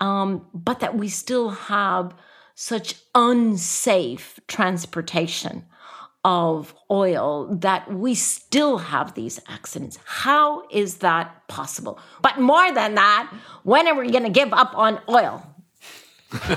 [0.01, 2.15] um, but that we still have
[2.55, 5.65] such unsafe transportation
[6.27, 9.97] of oil that we still have these accidents.
[10.05, 12.01] How is that possible?
[12.21, 15.47] But more than that, when are we going to give up on oil?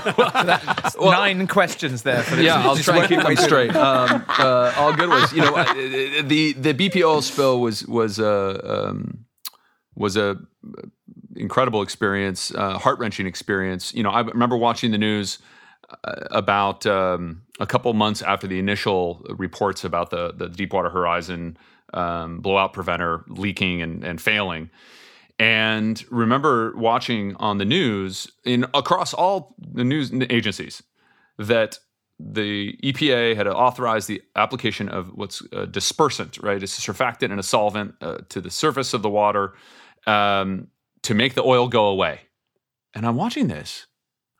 [0.99, 2.23] well, nine questions there.
[2.23, 2.45] For this.
[2.45, 3.75] Yeah, I'll try and keep them straight.
[3.75, 5.32] Um, uh, all good ones.
[5.32, 5.71] You know, uh,
[6.23, 9.25] the the BP oil spill was was a um,
[9.95, 10.38] was a
[11.36, 13.93] incredible experience, uh, heart wrenching experience.
[13.93, 15.38] You know, I remember watching the news
[16.04, 21.58] about um, a couple months after the initial reports about the the Deepwater Horizon
[21.93, 24.69] um, blowout preventer leaking and, and failing.
[25.39, 30.84] And remember watching on the news in across all the news agencies
[31.38, 31.80] that
[32.19, 36.62] the EPA had authorized the application of what's a dispersant, right?
[36.62, 39.54] It's a surfactant and a solvent uh, to the surface of the water
[40.06, 40.67] um,
[41.04, 42.21] to make the oil go away.
[42.93, 43.88] And I'm watching this.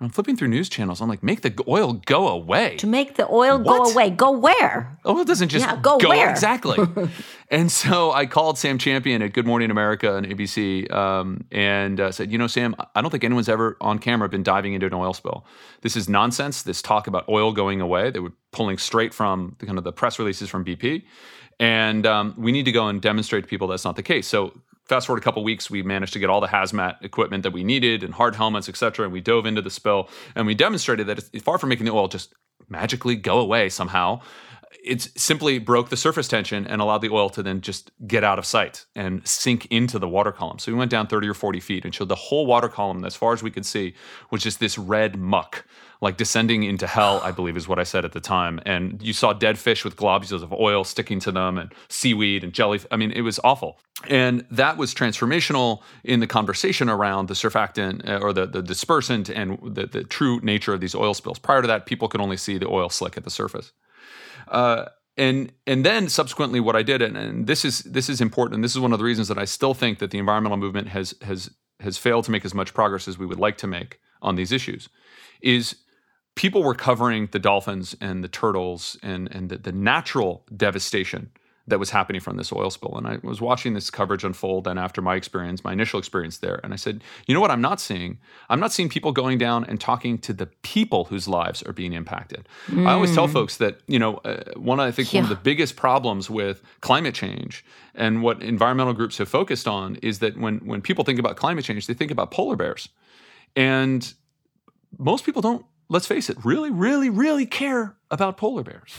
[0.02, 1.02] I'm flipping through news channels.
[1.02, 2.78] I'm like, make the oil go away.
[2.78, 4.10] To make the oil go away.
[4.10, 4.98] Go where?
[5.06, 6.30] Oil doesn't just Yeah, go where?
[6.30, 6.78] exactly.
[7.52, 12.14] and so I called Sam Champion at Good Morning America and ABC um, and uh,
[12.14, 14.94] said, you know, Sam, I don't think anyone's ever on camera been diving into an
[14.94, 15.46] oil spill.
[15.82, 16.62] This is nonsense.
[16.62, 18.10] This talk about oil going away.
[18.10, 21.04] They were pulling straight from the kind of the press releases from BP,
[21.60, 24.28] and um, we need to go and demonstrate to people that's not the case.
[24.28, 24.54] So.
[24.89, 27.63] Fast forward a couple weeks, we managed to get all the hazmat equipment that we
[27.63, 29.06] needed and hard helmets, et cetera.
[29.06, 31.93] And we dove into the spill and we demonstrated that it's far from making the
[31.93, 32.34] oil just
[32.69, 34.21] magically go away somehow
[34.84, 38.39] it simply broke the surface tension and allowed the oil to then just get out
[38.39, 40.60] of sight and sink into the water column.
[40.60, 43.15] So we went down 30 or 40 feet and showed the whole water column, as
[43.15, 43.95] far as we could see,
[44.32, 45.65] was just this red muck,
[46.02, 48.62] like descending into hell, I believe is what I said at the time.
[48.66, 52.54] And you saw dead fish with globules of oil sticking to them and seaweed and
[52.54, 52.80] jelly.
[52.90, 53.80] I mean, it was awful.
[54.08, 59.30] And that was transformational in the conversation around the surfactant uh, or the, the dispersant
[59.30, 61.38] and the, the true nature of these oil spills.
[61.38, 63.74] Prior to that, people could only see the oil slick at the surface.
[64.48, 64.86] Uh,
[65.18, 68.64] and and then subsequently, what I did, and, and this is this is important, and
[68.64, 71.14] this is one of the reasons that I still think that the environmental movement has
[71.24, 71.50] has
[71.82, 74.54] has failed to make as much progress as we would like to make on these
[74.54, 74.88] issues,
[75.42, 75.76] is
[76.39, 81.30] people were covering the dolphins and the turtles and and the, the natural devastation
[81.67, 82.97] that was happening from this oil spill.
[82.97, 86.60] And I was watching this coverage unfold and after my experience, my initial experience there.
[86.63, 88.17] And I said, you know what I'm not seeing?
[88.49, 91.93] I'm not seeing people going down and talking to the people whose lives are being
[91.93, 92.47] impacted.
[92.88, 95.75] I always tell folks that, you know, uh, one, I think one of the biggest
[95.75, 100.82] problems with climate change and what environmental groups have focused on is that when, when
[100.82, 102.89] people think about climate change, they think about polar bears.
[103.56, 104.12] And
[104.97, 108.93] most people don't, let's face it, really, really, really care about polar bears.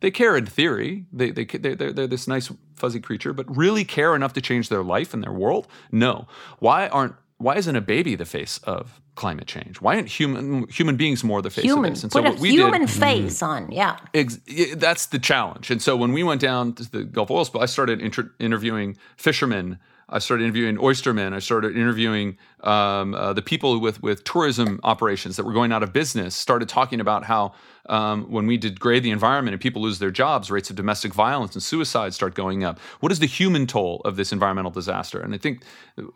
[0.00, 1.06] They care in theory.
[1.12, 4.82] They, they, they're, they're, this nice fuzzy creature, but really care enough to change their
[4.82, 5.66] life and their world?
[5.90, 6.28] No.
[6.58, 9.80] Why aren't why isn't a baby the face of climate change?
[9.80, 11.86] Why aren't human human beings more the face Human.
[11.86, 12.02] of this?
[12.02, 13.70] And so Put a what we human did, face on.
[13.70, 13.98] Yeah.
[14.14, 14.38] Ex-
[14.76, 15.70] that's the challenge.
[15.70, 18.96] And so when we went down to the Gulf oil spill, I started inter- interviewing
[19.16, 19.78] fishermen.
[20.08, 21.32] I started interviewing oystermen.
[21.32, 25.82] I started interviewing um, uh, the people with with tourism operations that were going out
[25.82, 26.36] of business.
[26.36, 27.54] Started talking about how
[27.88, 31.54] um, when we degrade the environment and people lose their jobs, rates of domestic violence
[31.54, 32.78] and suicide start going up.
[33.00, 35.20] What is the human toll of this environmental disaster?
[35.20, 35.64] And I think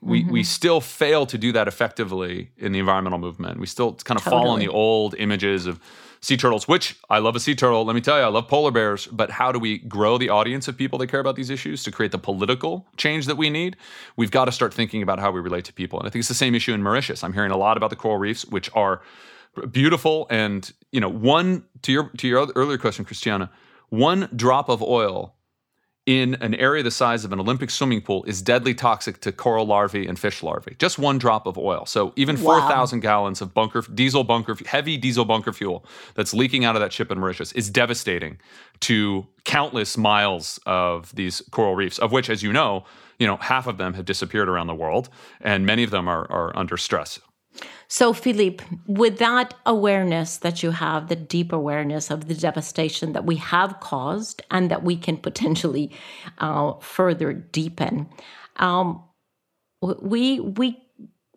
[0.00, 3.58] we we still fail to do that effectively in the environmental movement.
[3.58, 5.80] We still kind of fall on the old images of
[6.20, 7.84] sea turtles, which I love a sea turtle.
[7.84, 9.06] Let me tell you, I love polar bears.
[9.06, 11.90] But how do we grow the audience of people that care about these issues to
[11.90, 13.76] create the political change that we need?
[14.16, 15.98] We've got to start thinking about how we relate to people.
[15.98, 17.24] And I think it's the same issue in Mauritius.
[17.24, 19.00] I'm hearing a lot about the coral reefs, which are
[19.70, 20.26] beautiful.
[20.30, 23.50] And you know, one to your to your earlier question, Christiana,
[23.88, 25.34] one drop of oil
[26.10, 29.64] in an area the size of an Olympic swimming pool is deadly toxic to coral
[29.64, 30.74] larvae and fish larvae.
[30.76, 31.86] Just one drop of oil.
[31.86, 32.58] So even Wow.
[32.62, 35.84] 4,000 gallons of bunker diesel bunker heavy diesel bunker fuel
[36.16, 38.38] that's leaking out of that ship in Mauritius is devastating
[38.80, 42.84] to countless miles of these coral reefs, of which, as you know,
[43.20, 46.28] you know half of them have disappeared around the world, and many of them are,
[46.28, 47.20] are under stress.
[47.88, 53.26] So, Philippe, with that awareness that you have, the deep awareness of the devastation that
[53.26, 55.90] we have caused and that we can potentially
[56.38, 58.08] uh, further deepen,
[58.56, 59.02] um,
[59.82, 60.78] we we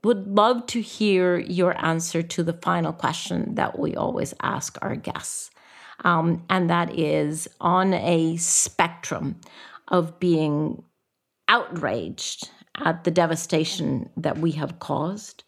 [0.03, 4.95] would love to hear your answer to the final question that we always ask our
[4.95, 5.49] guests,
[6.03, 9.39] um, and that is on a spectrum
[9.87, 10.83] of being
[11.47, 15.43] outraged at the devastation that we have caused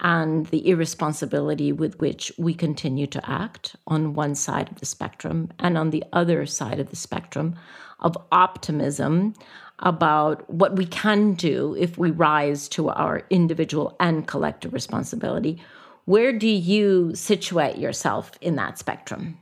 [0.00, 5.50] and the irresponsibility with which we continue to act on one side of the spectrum,
[5.58, 7.54] and on the other side of the spectrum
[8.00, 9.34] of optimism
[9.80, 15.60] about what we can do if we rise to our individual and collective responsibility.
[16.04, 19.38] Where do you situate yourself in that spectrum?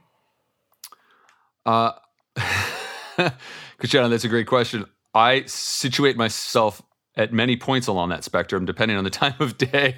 [1.67, 1.93] Uh,
[3.79, 4.85] Christiana, that's a great question.
[5.15, 6.83] I situate myself
[7.19, 9.97] at many points along that spectrum, depending on the time of day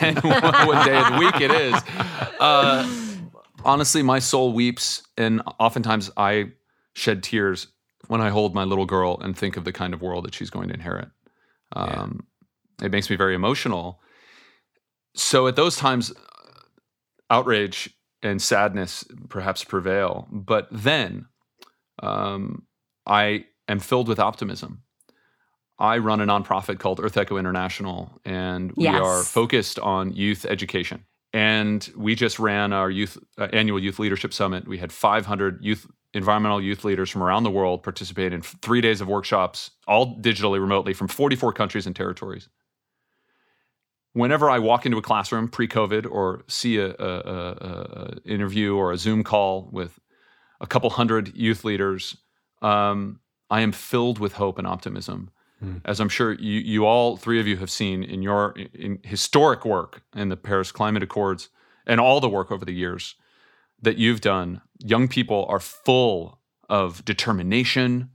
[0.00, 1.74] and what, day of the week it is.
[2.40, 2.88] Uh,
[3.64, 6.52] honestly, my soul weeps, and oftentimes I
[6.94, 7.68] shed tears
[8.08, 10.50] when I hold my little girl and think of the kind of world that she's
[10.50, 11.08] going to inherit.
[11.74, 12.26] Um,
[12.82, 14.00] It makes me very emotional.
[15.14, 16.12] So at those times,
[17.30, 17.90] outrage
[18.22, 20.26] and sadness perhaps prevail.
[20.30, 21.26] But then
[22.02, 22.66] um,
[23.06, 24.82] I am filled with optimism.
[25.82, 29.02] I run a nonprofit called Earth Echo International, and we Yes.
[29.02, 31.04] are focused on youth education.
[31.34, 34.68] and we just ran our youth uh, annual youth leadership summit.
[34.68, 39.00] We had 500 youth environmental youth leaders from around the world participate in three days
[39.00, 42.50] of workshops, all digitally, remotely, from 44 countries and territories.
[44.12, 48.92] Whenever I walk into a classroom pre-COVID or see a, a, a, a interview or
[48.92, 49.98] a Zoom call with
[50.60, 52.14] a couple hundred youth leaders,
[52.60, 55.30] um, I am filled with hope and optimism
[55.62, 55.76] Hmm.
[55.84, 59.64] as I'm sure you, you all three of you have seen in your in historic
[59.64, 61.50] work in the Paris Climate Accords
[61.86, 63.14] and all the work over the years
[63.80, 68.10] that you've done, young people are full of determination.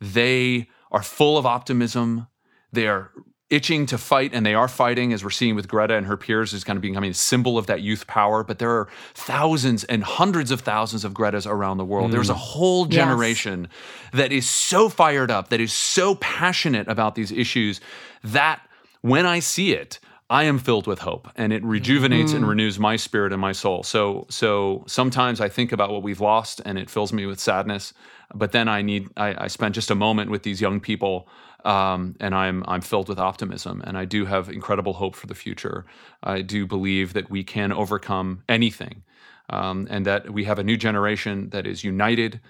[0.00, 2.26] They are full of optimism.
[2.72, 3.12] They are
[3.50, 6.52] itching to fight, and they are fighting, as we're seeing with Greta and her peers,
[6.52, 8.44] is kind of becoming a symbol of that youth power.
[8.44, 12.12] But there are thousands and hundreds of thousands of Gretas around the world.
[12.12, 12.36] There's a mm.
[12.36, 12.94] whole Yes.
[12.94, 13.68] generation
[14.12, 17.80] that is so fired up, that is so passionate about these issues
[18.22, 18.60] that
[19.02, 19.98] when I see it,
[20.28, 22.50] I am filled with hope and it rejuvenates and mm-hmm.
[22.50, 23.82] renews my spirit and my soul.
[23.82, 27.92] So so sometimes I think about what we've lost and it fills me with sadness.
[28.32, 31.28] But then I need I, I spend just a moment with these young people
[31.64, 35.34] um, and I'm I'm filled with optimism and I do have incredible hope for the
[35.34, 35.84] future.
[36.22, 39.02] I do believe that we can overcome anything
[39.48, 42.40] um, and that we have a new generation that is united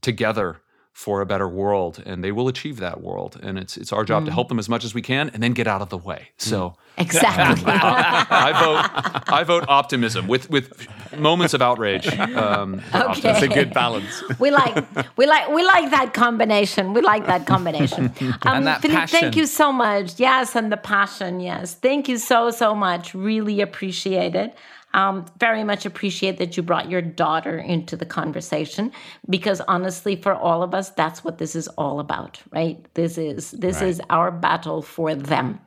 [0.00, 0.60] together
[1.00, 4.26] for a better world and they will achieve that world and it's it's our job
[4.26, 6.28] to help them as much as we can and then get out of the way
[6.36, 7.72] so Exactly.
[8.46, 10.86] I vote I vote optimism with with
[11.16, 12.82] moments of outrage um.
[12.94, 13.30] Okay.
[13.30, 14.22] It's a good balance.
[14.38, 14.74] we like
[15.16, 16.92] we like we like that combination.
[16.92, 18.12] We like that combination.
[18.42, 19.20] Um, that Philippe, passion.
[19.20, 20.18] thank you so much.
[20.18, 21.40] Yes, and the passion.
[21.40, 23.14] Yes, thank you so so much.
[23.14, 24.54] Really appreciate it.
[24.92, 28.90] Um, very much appreciate that you brought your daughter into the conversation
[29.28, 32.84] because honestly, for all of us, that's what this is all about, right?
[32.94, 35.60] This is this is our battle for them.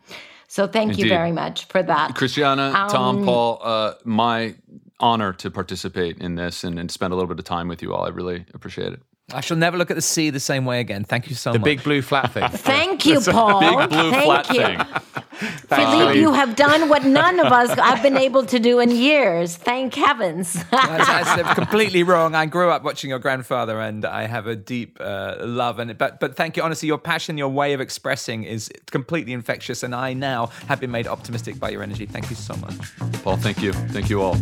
[0.48, 2.16] So thank you very much for that.
[2.16, 4.56] Christiana, Um, Tom, Paul, uh, my
[5.00, 7.94] honor to participate in this and, and spend a little bit of time with you
[7.94, 8.06] all.
[8.06, 9.02] I really appreciate it.
[9.34, 11.04] I shall never look at the sea the same way again.
[11.04, 11.66] Thank you so The much.
[11.66, 12.48] The big blue flat thing.
[12.52, 13.60] Thank you, Paul.
[13.60, 14.62] Big blue thank flat you.
[14.62, 15.50] thing.
[15.68, 19.58] Philippe, you have done what none of us have been able to do in years.
[19.58, 20.54] Thank heavens.
[20.72, 22.36] That's, that's completely wrong.
[22.36, 25.80] I grew up watching your grandfather, and I have a deep uh, love.
[25.80, 29.84] And but but thank you, honestly, your passion, your way of expressing is completely infectious,
[29.84, 32.06] and I now have been made optimistic by your energy.
[32.06, 32.76] Thank you so much.
[33.24, 33.74] Paul, thank you.
[33.74, 34.38] Thank you all.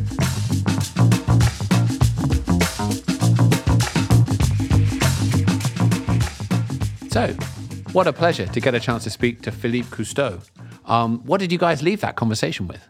[7.12, 7.28] So,
[7.91, 10.41] what a pleasure to get a chance to speak to Philippe Cousteau.
[10.86, 12.88] Um, what did you guys leave that conversation with?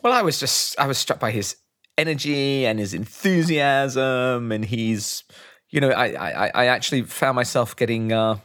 [0.00, 1.56] Well, I was just I was struck by his
[1.96, 5.24] energy and his enthusiasm, and he's,
[5.70, 8.38] you know, I I, I actually found myself getting uh,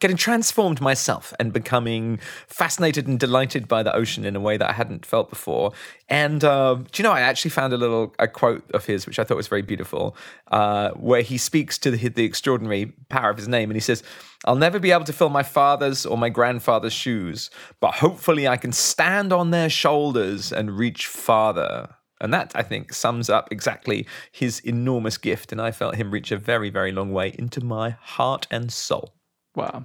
[0.00, 4.68] getting transformed myself and becoming fascinated and delighted by the ocean in a way that
[4.68, 5.72] I hadn't felt before.
[6.08, 9.18] And uh, do you know, I actually found a little a quote of his which
[9.18, 10.16] I thought was very beautiful,
[10.50, 14.02] uh, where he speaks to the, the extraordinary power of his name, and he says.
[14.46, 18.56] I'll never be able to fill my father's or my grandfather's shoes, but hopefully I
[18.56, 21.90] can stand on their shoulders and reach farther.
[22.22, 25.52] And that, I think, sums up exactly his enormous gift.
[25.52, 29.12] And I felt him reach a very, very long way into my heart and soul.
[29.54, 29.84] Wow.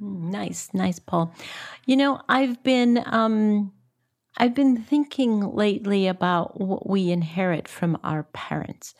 [0.00, 1.34] nice, nice, Paul.
[1.86, 3.72] You know, I've been um
[4.38, 8.94] I've been thinking lately about what we inherit from our parents.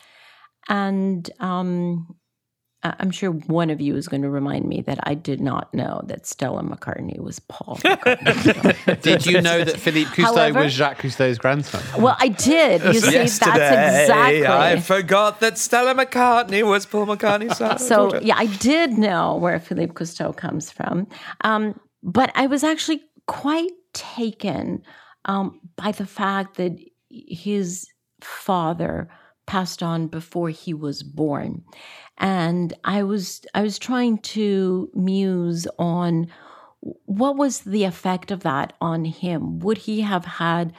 [0.68, 2.21] And um I-
[2.84, 6.02] I'm sure one of you is going to remind me that I did not know
[6.06, 7.76] that Stella McCartney was Paul.
[7.76, 9.02] McCartney.
[9.02, 11.82] Did you know that Philippe Cousteau However- was Jacques Cousteau's grandson?
[12.02, 12.82] well, I did.
[12.82, 14.46] You see, that's exactly.
[14.46, 17.78] I forgot that Stella McCartney was Paul McCartney's son.
[17.78, 21.06] So yeah, I did know where Philippe Cousteau comes from,
[21.42, 24.82] um, but I was actually quite taken
[25.26, 26.76] um, by the fact that
[27.10, 27.86] his
[28.20, 29.08] father
[29.46, 31.62] passed on before he was born,
[32.22, 36.28] and I was I was trying to muse on
[37.04, 39.58] what was the effect of that on him.
[39.58, 40.72] Would he have had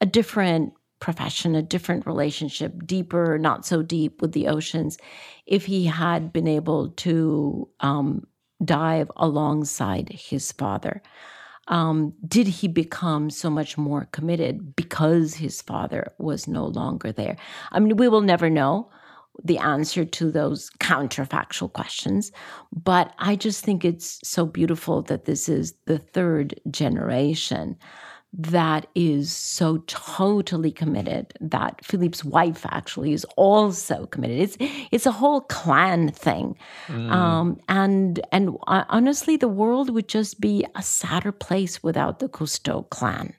[0.00, 4.98] a different profession, a different relationship, deeper, not so deep with the oceans,
[5.46, 8.26] if he had been able to um,
[8.64, 11.00] dive alongside his father?
[11.68, 17.36] Um, did he become so much more committed because his father was no longer there?
[17.70, 18.90] I mean, we will never know
[19.42, 22.32] the answer to those counterfactual questions,
[22.72, 27.76] but I just think it's so beautiful that this is the third generation
[28.34, 34.40] that is so totally committed that Philippe's wife actually is also committed.
[34.40, 34.56] It's
[34.90, 36.56] it's a whole clan thing,
[36.88, 42.28] um, and and uh, honestly, the world would just be a sadder place without the
[42.28, 43.34] Cousteau clan.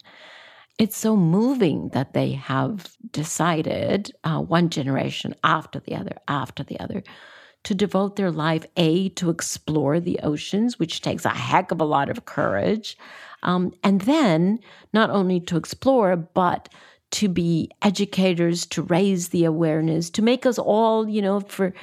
[0.80, 6.80] It's so moving that they have decided uh, one generation after the other after the
[6.80, 7.04] other
[7.66, 11.86] to devote their life a to explore the oceans which takes a heck of a
[11.86, 12.98] lot of courage
[13.44, 14.60] um, and then
[14.94, 16.70] not only to explore but
[17.12, 21.74] to be educators to raise the awareness to make us all you know for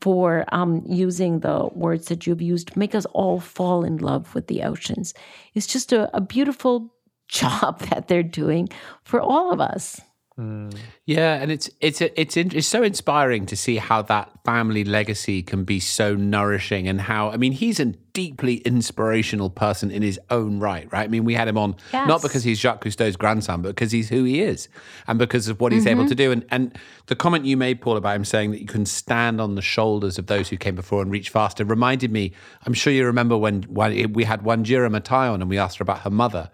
[0.00, 4.46] for um, using the words that you've used make us all fall in love with
[4.46, 5.14] the oceans.
[5.54, 6.92] It's just a, a beautiful
[7.32, 8.68] job that they're doing
[9.02, 10.00] for all of us.
[10.38, 10.74] Mm.
[11.04, 15.64] Yeah, and it's it's it's it's so inspiring to see how that family legacy can
[15.64, 20.58] be so nourishing, and how I mean he's a deeply inspirational person in his own
[20.58, 21.04] right, right?
[21.04, 22.08] I mean we had him on yes.
[22.08, 24.70] not because he's Jacques Cousteau's grandson, but because he's who he is,
[25.06, 26.00] and because of what he's mm-hmm.
[26.00, 26.32] able to do.
[26.32, 26.78] And and
[27.08, 30.18] the comment you made, Paul, about him saying that you can stand on the shoulders
[30.18, 32.32] of those who came before and reach faster, reminded me.
[32.64, 35.82] I'm sure you remember when when we had Wanjira Mathai on, and we asked her
[35.82, 36.50] about her mother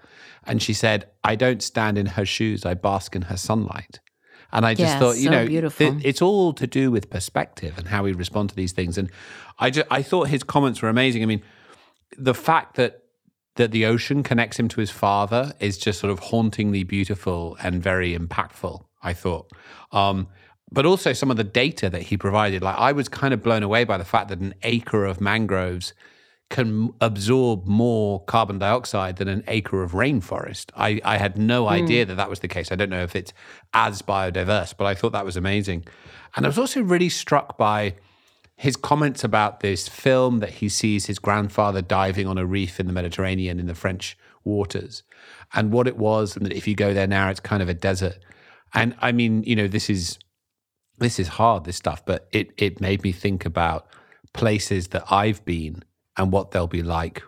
[0.48, 4.00] and she said, I don't stand in her shoes, I bask in her sunlight.
[4.50, 5.46] And I just thought, you so know,
[5.98, 8.96] th- it's all to do with perspective and how we respond to these things.
[8.96, 9.10] And
[9.58, 11.22] I just, I thought his comments were amazing.
[11.22, 11.42] I mean,
[12.16, 13.02] the fact that
[13.56, 17.82] that the ocean connects him to his father is just sort of hauntingly beautiful and
[17.82, 18.84] very impactful.
[19.02, 19.50] I thought,
[19.92, 20.28] um,
[20.70, 22.62] but also some of the data that he provided.
[22.62, 25.92] Like I was kind of blown away by the fact that an acre of mangroves
[26.50, 30.70] can absorb more carbon dioxide than an acre of rainforest.
[30.74, 31.70] I, I had no mm.
[31.70, 32.72] idea that that was the case.
[32.72, 33.32] I don't know if it's
[33.74, 35.84] as biodiverse, but I thought that was amazing.
[36.34, 37.94] And I was also really struck by
[38.56, 42.86] his comments about this film that he sees his grandfather diving on a reef in
[42.86, 45.02] the Mediterranean in the French waters
[45.54, 46.34] and what it was.
[46.34, 48.18] And that if you go there now, it's kind of a desert.
[48.74, 50.18] And I mean, you know, this is
[50.98, 53.86] this is hard, this stuff, but it it made me think about
[54.32, 55.84] places that I've been
[56.18, 57.22] and what they'll be like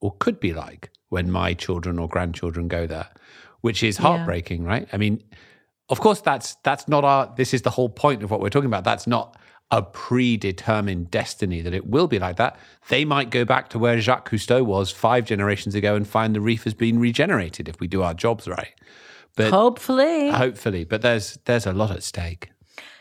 [0.00, 3.08] or could be like when my children or grandchildren go there,
[3.60, 4.68] which is heartbreaking, yeah.
[4.68, 4.88] right?
[4.92, 5.22] I mean,
[5.88, 7.32] of course, that's that's not our.
[7.36, 8.84] This is the whole point of what we're talking about.
[8.84, 9.36] That's not
[9.70, 12.58] a predetermined destiny that it will be like that.
[12.88, 16.40] They might go back to where Jacques Cousteau was five generations ago and find the
[16.40, 18.74] reef has been regenerated if we do our jobs right.
[19.36, 22.50] But hopefully, hopefully, but there's there's a lot at stake.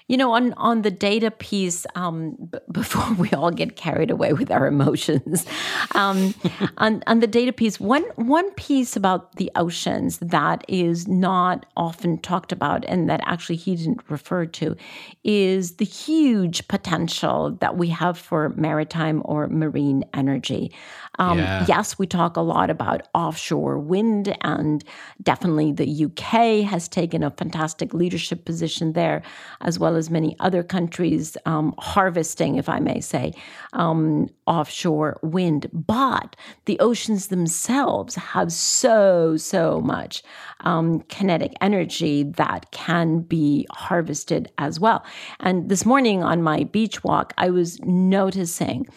[0.08, 4.34] You know, on on the data piece, um, b- before we all get carried away
[4.34, 5.46] with our emotions,
[5.94, 6.36] um,
[6.78, 12.20] on on the data piece, one one piece about the oceans that is not often
[12.20, 14.76] talked about, and that actually he didn't refer to,
[15.24, 20.72] is the huge potential that we have for maritime or marine energy.
[21.18, 21.66] Um, yeah.
[21.68, 24.84] Yes, we talk a lot about offshore wind, and
[25.24, 29.24] definitely the UK has taken a fantastic leadership position there,
[29.62, 33.34] as well as many other countries um, harvesting, if I may say,
[33.74, 35.68] um, offshore wind.
[35.74, 36.36] But
[36.66, 40.24] the oceans themselves have so, so much
[40.62, 45.04] um, kinetic energy that can be harvested as well.
[45.40, 48.88] And this morning on my beach walk, I was noticing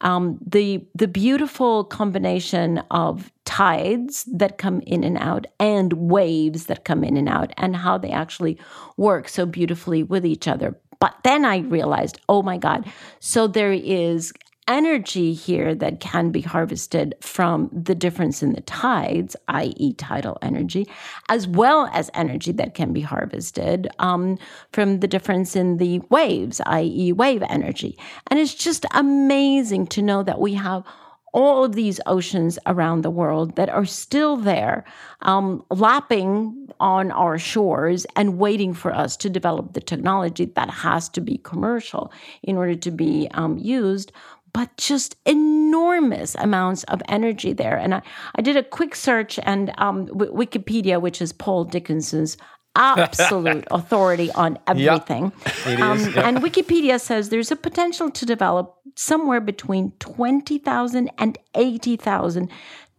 [0.00, 6.84] um, the the beautiful combination of tides that come in and out and waves that
[6.84, 8.58] come in and out and how they actually
[8.96, 10.76] work so beautifully with each other.
[11.00, 12.84] But then I realized, oh my God,
[13.20, 14.32] so there is
[14.68, 20.86] energy here that can be harvested from the difference in the tides, i.e., tidal energy,
[21.28, 24.38] as well as energy that can be harvested um,
[24.72, 27.98] from the difference in the waves, i.e., wave energy.
[28.28, 30.84] And it's just amazing to know that we have
[31.32, 34.84] all of these oceans around the world that are still there,
[35.22, 41.08] um, lapping on our shores and waiting for us to develop the technology that has
[41.08, 42.12] to be commercial
[42.42, 44.10] in order to be um, used
[44.58, 47.76] but just enormous amounts of energy there.
[47.76, 48.02] And I,
[48.34, 52.36] I did a quick search, and um, w- Wikipedia, which is Paul Dickinson's
[52.74, 55.30] absolute authority on everything.
[55.64, 56.16] Yep, um, yep.
[56.16, 62.50] And Wikipedia says there's a potential to develop somewhere between 20,000 and 80,000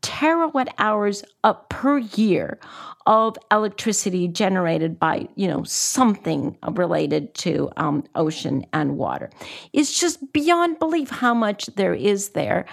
[0.02, 2.60] terawatt hours up per year
[3.06, 9.30] of electricity generated by you know something related to um, ocean and water.
[9.74, 12.66] It's just beyond belief how much there is there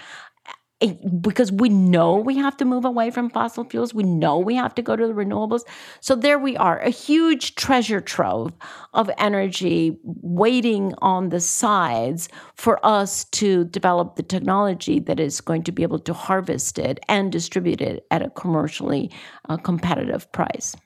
[1.20, 3.95] because we know we have to move away from fossil fuels.
[3.95, 5.62] We know we have to go to the renewables.
[6.01, 8.53] So there we are, a huge treasure trove
[8.93, 15.62] of energy waiting on the sides for us to develop the technology that is going
[15.62, 19.11] to be able to harvest it and distribute it at a commercially
[19.49, 20.77] uh, competitive price.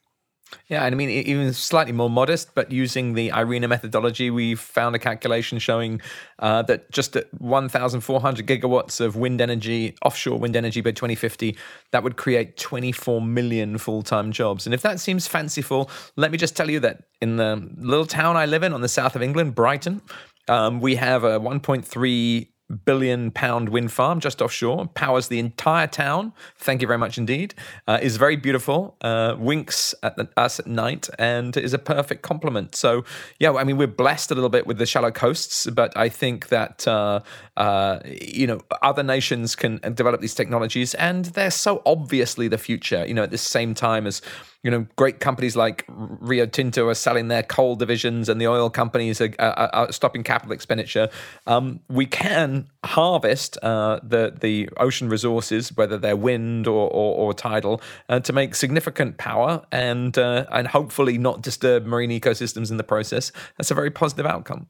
[0.69, 4.95] Yeah, and I mean, even slightly more modest, but using the IRENA methodology, we found
[4.95, 6.01] a calculation showing
[6.39, 11.57] uh, that just at 1,400 gigawatts of wind energy, offshore wind energy by 2050,
[11.93, 14.67] that would create 24 million full time jobs.
[14.67, 18.37] And if that seems fanciful, let me just tell you that in the little town
[18.37, 20.03] I live in on the south of England, Brighton,
[20.49, 22.49] um, we have a 1.3
[22.85, 24.87] billion pound wind farm just offshore.
[24.89, 26.33] Powers the entire town.
[26.59, 27.55] Thank you very much indeed.
[27.87, 32.23] Uh, is very beautiful uh, winks at the, us at night and is a perfect
[32.23, 32.75] complement.
[32.75, 33.05] So
[33.39, 36.49] yeah i mean we're blessed a little bit with the shallow coasts but i think
[36.49, 37.21] that uh,
[37.57, 43.05] uh you know other nations can develop these technologies and they're so obviously the future
[43.07, 44.23] you know at the same time as
[44.63, 48.69] you know, great companies like Rio Tinto are selling their coal divisions, and the oil
[48.69, 51.09] companies are, are, are stopping capital expenditure.
[51.47, 57.35] Um, we can harvest uh, the the ocean resources, whether they're wind or or, or
[57.35, 62.77] tidal, uh, to make significant power and uh, and hopefully not disturb marine ecosystems in
[62.77, 63.33] the process.
[63.57, 64.67] That's a very positive outcome.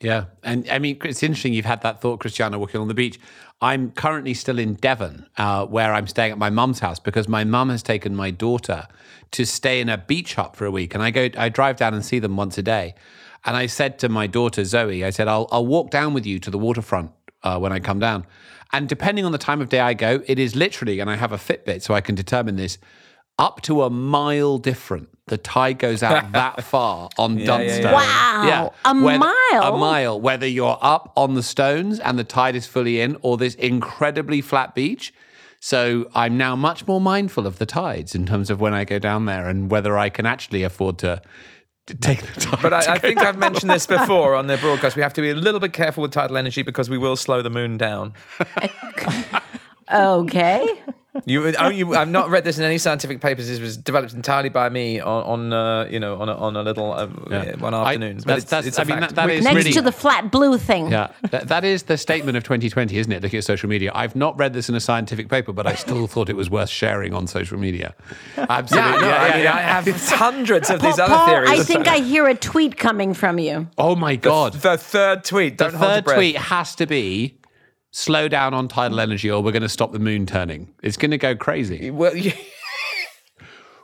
[0.00, 0.26] Yeah.
[0.42, 3.18] And I mean, it's interesting you've had that thought, Christiana, walking on the beach.
[3.60, 7.44] I'm currently still in Devon, uh, where I'm staying at my mum's house because my
[7.44, 8.86] mum has taken my daughter
[9.30, 10.94] to stay in a beach hut for a week.
[10.94, 12.94] And I go, I drive down and see them once a day.
[13.46, 16.38] And I said to my daughter, Zoe, I said, I'll, I'll walk down with you
[16.40, 17.12] to the waterfront
[17.44, 18.26] uh, when I come down.
[18.72, 21.30] And depending on the time of day I go, it is literally, and I have
[21.30, 22.78] a Fitbit so I can determine this,
[23.38, 25.08] up to a mile different.
[25.26, 27.82] The tide goes out that far on yeah, Dunstone.
[27.82, 27.92] yeah.
[27.92, 29.74] Wow, a mile?
[29.74, 30.20] A mile.
[30.20, 34.40] Whether you're up on the stones and the tide is fully in, or this incredibly
[34.40, 35.14] flat beach.
[35.60, 38.98] So I'm now much more mindful of the tides in terms of when I go
[38.98, 41.22] down there and whether I can actually afford to, to
[41.86, 42.58] take the time.
[42.62, 44.96] But I, I think I've mentioned this before on the broadcast.
[44.96, 47.42] We have to be a little bit careful with tidal energy because we will slow
[47.42, 48.14] the moon down.
[49.92, 50.66] Okay.
[51.26, 53.46] You, oh, you, I've not read this in any scientific papers.
[53.46, 56.62] This was developed entirely by me on, on uh, you know, on a, on a
[56.64, 57.54] little uh, Yeah.
[57.58, 58.16] one I- afternoon.
[58.16, 59.14] but that's- it's, that's- it's a I mean, fact.
[59.14, 60.90] that- that is Next really- to the flat blue thing.
[60.90, 63.22] Yeah, that, that is the statement of 2020, isn't it?
[63.22, 63.92] Looking at social media.
[63.94, 66.68] I've not read this in a scientific paper, but I still thought it was worth
[66.68, 67.94] sharing on social media.
[68.36, 68.90] Absolutely.
[68.90, 71.60] yeah, no, I mean, I have hundreds of these Paul, other theories.
[71.60, 73.68] I think I hear a tweet coming from you.
[73.78, 74.54] Oh my God.
[74.54, 75.58] the third tweet.
[75.58, 76.16] The Don't hold your third breath.
[76.16, 77.38] tweet has to be
[77.94, 80.74] slow down on tidal energy or we're going to stop the moon turning.
[80.82, 81.90] It's going to go crazy.
[81.94, 82.32] Well, you,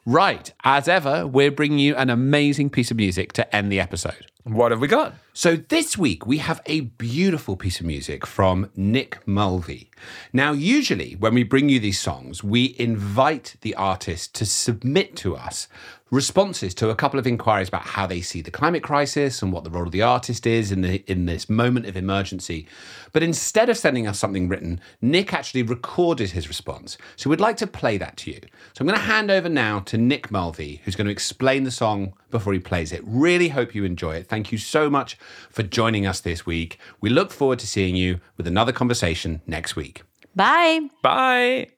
[0.04, 0.52] Right.
[0.64, 4.26] As ever, we're bringing you an amazing piece of music to end the episode.
[4.44, 5.14] What have we got?
[5.32, 9.90] So this week we have a beautiful piece of music from Nick Mulvey.
[10.32, 15.36] Now, usually when we bring you these songs, we invite the artist to submit to
[15.36, 15.68] us
[16.10, 19.62] responses to a couple of inquiries about how they see the climate crisis and what
[19.62, 22.66] the role of the artist is in the in this moment of emergency.
[23.12, 26.98] But instead of sending us something written, Nick actually recorded his response.
[27.16, 28.40] So we'd like to play that to you.
[28.72, 31.70] So I'm going to hand over now to Nick Mulvey, who's going to explain the
[31.70, 33.02] song before he plays it.
[33.04, 34.26] Really hope you enjoy it.
[34.28, 35.16] Thank you so much
[35.50, 36.78] for joining us this week.
[37.00, 40.02] We look forward to seeing you with another conversation next week.
[40.34, 40.88] Bye.
[41.02, 41.68] Bye.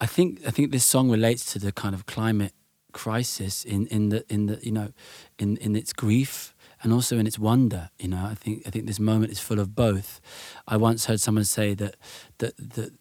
[0.00, 2.52] I think I think this song relates to the kind of climate
[2.92, 4.92] crisis in, in the in the you know
[5.38, 7.90] in, in its grief and also in its wonder.
[7.98, 10.20] You know, I think I think this moment is full of both.
[10.66, 11.96] I once heard someone say that
[12.38, 12.92] that the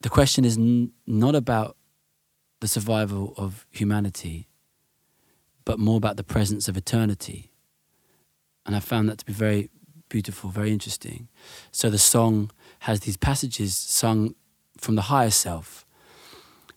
[0.00, 1.76] the question is n- not about
[2.60, 4.48] the survival of humanity,
[5.66, 7.50] but more about the presence of eternity.
[8.64, 9.68] And I found that to be very
[10.08, 11.28] beautiful, very interesting.
[11.72, 12.50] So the song
[12.80, 14.34] has these passages sung
[14.78, 15.84] from the higher self.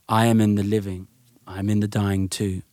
[0.10, 1.08] I am in the living,
[1.48, 2.64] I am in the dying too.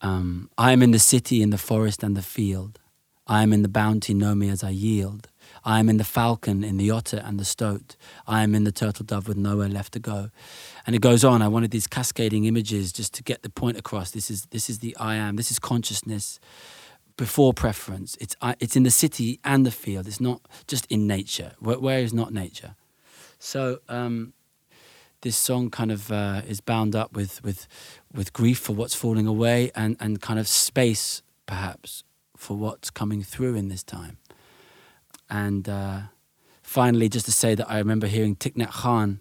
[0.00, 2.78] Um, I am in the city, in the forest, and the field.
[3.26, 5.28] I am in the bounty, know me as I yield.
[5.64, 7.96] I am in the falcon, in the otter, and the stoat.
[8.26, 10.30] I am in the turtle dove with nowhere left to go.
[10.86, 11.42] And it goes on.
[11.42, 14.10] I wanted these cascading images just to get the point across.
[14.10, 15.36] This is this is the I am.
[15.36, 16.40] This is consciousness
[17.16, 18.16] before preference.
[18.20, 20.06] It's it's in the city and the field.
[20.06, 21.52] It's not just in nature.
[21.60, 22.74] Where, where is not nature?
[23.38, 24.32] So um,
[25.20, 27.66] this song kind of uh, is bound up with with
[28.12, 32.04] with grief for what's falling away and and kind of space perhaps
[32.36, 34.18] for what's coming through in this time.
[35.32, 36.00] And uh,
[36.62, 39.20] finally, just to say that I remember hearing Thich Nhat Hanh,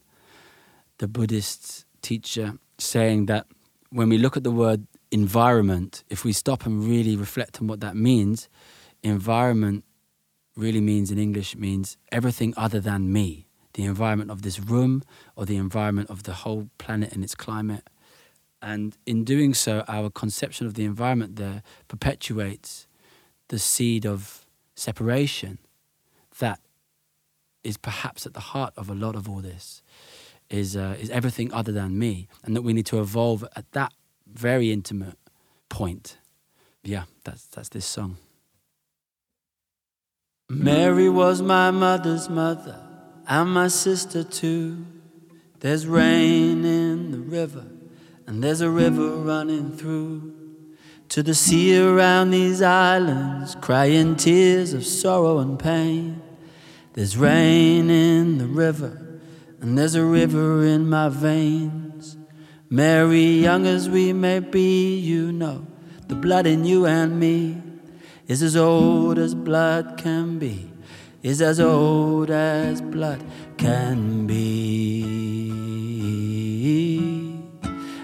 [0.97, 3.47] the Buddhist teacher, saying that
[3.91, 7.79] when we look at the word environment, if we stop and really reflect on what
[7.79, 8.49] that means,
[9.01, 9.85] environment
[10.57, 13.47] really means in English means everything other than me.
[13.73, 15.03] The environment of this room
[15.37, 17.89] or the environment of the whole planet and its climate.
[18.61, 22.85] And in doing so, our conception of the environment there perpetuates
[23.47, 24.45] the seed of
[24.75, 25.57] separation
[27.63, 29.81] is perhaps at the heart of a lot of all this
[30.49, 33.93] is uh, is everything other than me and that we need to evolve at that
[34.27, 35.17] very intimate
[35.69, 36.17] point.
[36.83, 38.17] Yeah, that's that's this song.
[40.49, 42.77] Mary was my mother's mother
[43.27, 44.85] and my sister too.
[45.61, 47.65] There's rain in the river,
[48.27, 50.33] and there's a river running through
[51.09, 56.21] to the sea around these islands, crying tears of sorrow and pain.
[56.93, 59.19] There's rain in the river,
[59.61, 62.17] and there's a river in my veins.
[62.69, 65.65] Mary, young as we may be, you know,
[66.07, 67.61] the blood in you and me
[68.27, 70.69] is as old as blood can be,
[71.23, 73.23] is as old as blood
[73.57, 75.03] can be,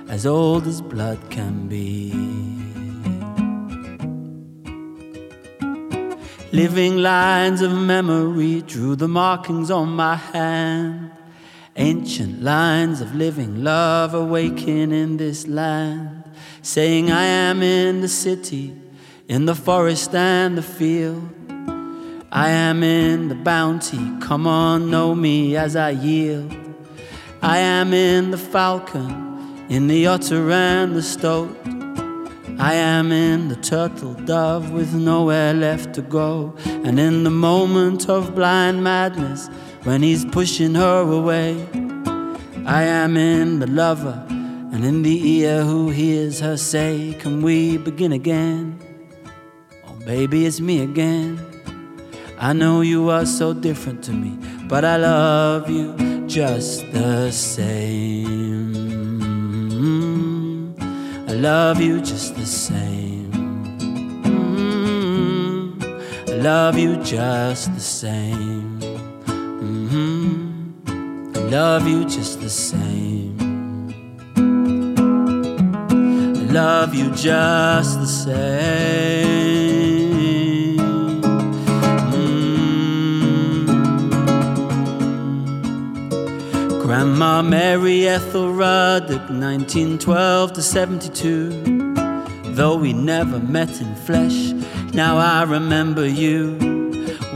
[0.08, 2.27] as old as blood can be.
[6.58, 11.12] Living lines of memory drew the markings on my hand.
[11.76, 16.24] Ancient lines of living love awaken in this land,
[16.64, 18.76] saying, I am in the city,
[19.28, 21.30] in the forest and the field.
[22.32, 26.52] I am in the bounty, come on, know me as I yield.
[27.40, 31.56] I am in the falcon, in the otter and the stoat.
[32.60, 36.56] I am in the turtle dove with nowhere left to go.
[36.66, 39.48] And in the moment of blind madness,
[39.84, 41.68] when he's pushing her away,
[42.66, 47.78] I am in the lover and in the ear who hears her say, Can we
[47.78, 48.80] begin again?
[49.86, 51.40] Oh, baby, it's me again.
[52.40, 54.38] I know you are so different to me,
[54.68, 58.57] but I love you just the same.
[61.38, 63.32] Love you just the same.
[64.24, 65.80] Mm,
[66.30, 68.80] I love you just the same.
[69.92, 73.38] Mm, I love you just the same.
[76.36, 79.37] I love you just the same.
[86.98, 91.94] Grandma Mary Ethel Ruddock, 1912 to 72.
[92.56, 94.52] Though we never met in flesh,
[94.96, 96.58] now I remember you.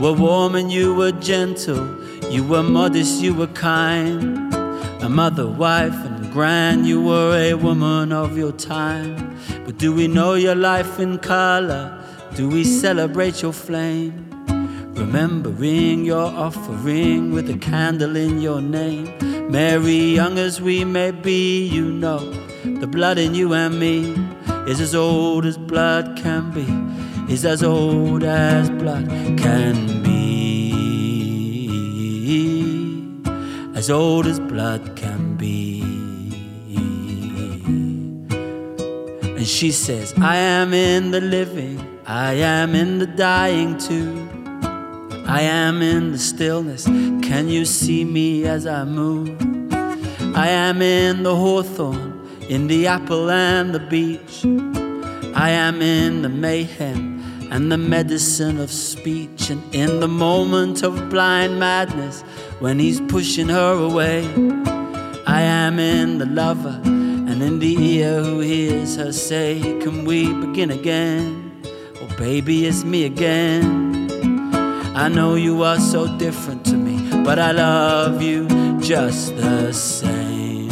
[0.00, 1.96] Were warm and you were gentle,
[2.28, 4.52] you were modest, you were kind.
[5.00, 9.38] A mother, wife, and grand, you were a woman of your time.
[9.64, 12.02] But do we know your life in color?
[12.34, 14.31] Do we celebrate your flame?
[14.94, 19.12] Remembering your offering with a candle in your name.
[19.50, 22.32] Mary, young as we may be, you know
[22.64, 24.14] the blood in you and me
[24.66, 26.66] is as old as blood can be,
[27.32, 30.72] is as old as blood can be,
[33.74, 35.82] as old as blood can be.
[39.36, 44.21] And she says, I am in the living, I am in the dying too.
[45.26, 46.84] I am in the stillness.
[46.84, 49.30] Can you see me as I move?
[50.36, 54.44] I am in the hawthorn, in the apple and the beech.
[55.34, 59.50] I am in the mayhem and the medicine of speech.
[59.50, 62.22] And in the moment of blind madness,
[62.60, 64.24] when he's pushing her away,
[65.26, 70.32] I am in the lover and in the ear who hears her say, Can we
[70.32, 71.62] begin again?
[72.00, 73.91] Oh, baby, it's me again.
[74.94, 78.46] I know you are so different to me, but I love you
[78.78, 80.70] just the same.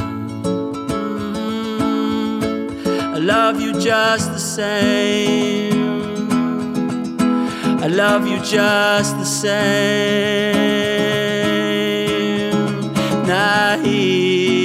[3.15, 5.91] I love you just the same.
[7.83, 9.51] I love you just the same.
[13.25, 14.60] Nahi,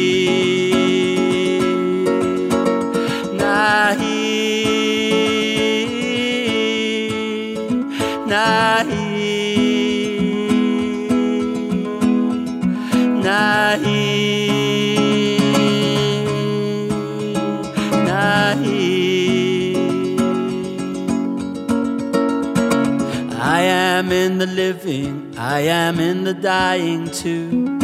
[24.05, 27.79] am in the living, I am in the dying too.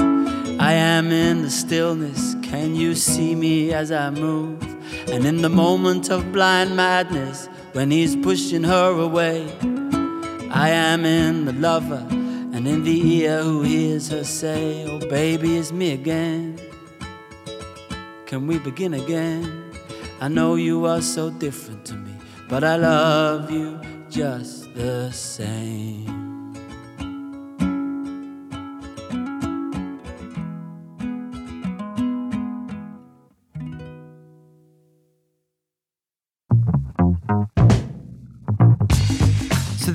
[0.59, 4.61] I am in the stillness, can you see me as I move?
[5.09, 9.51] And in the moment of blind madness, when he's pushing her away,
[10.51, 15.57] I am in the lover and in the ear who hears her say, Oh, baby,
[15.57, 16.59] it's me again.
[18.27, 19.73] Can we begin again?
[20.19, 22.15] I know you are so different to me,
[22.47, 23.79] but I love you
[24.11, 26.10] just the same.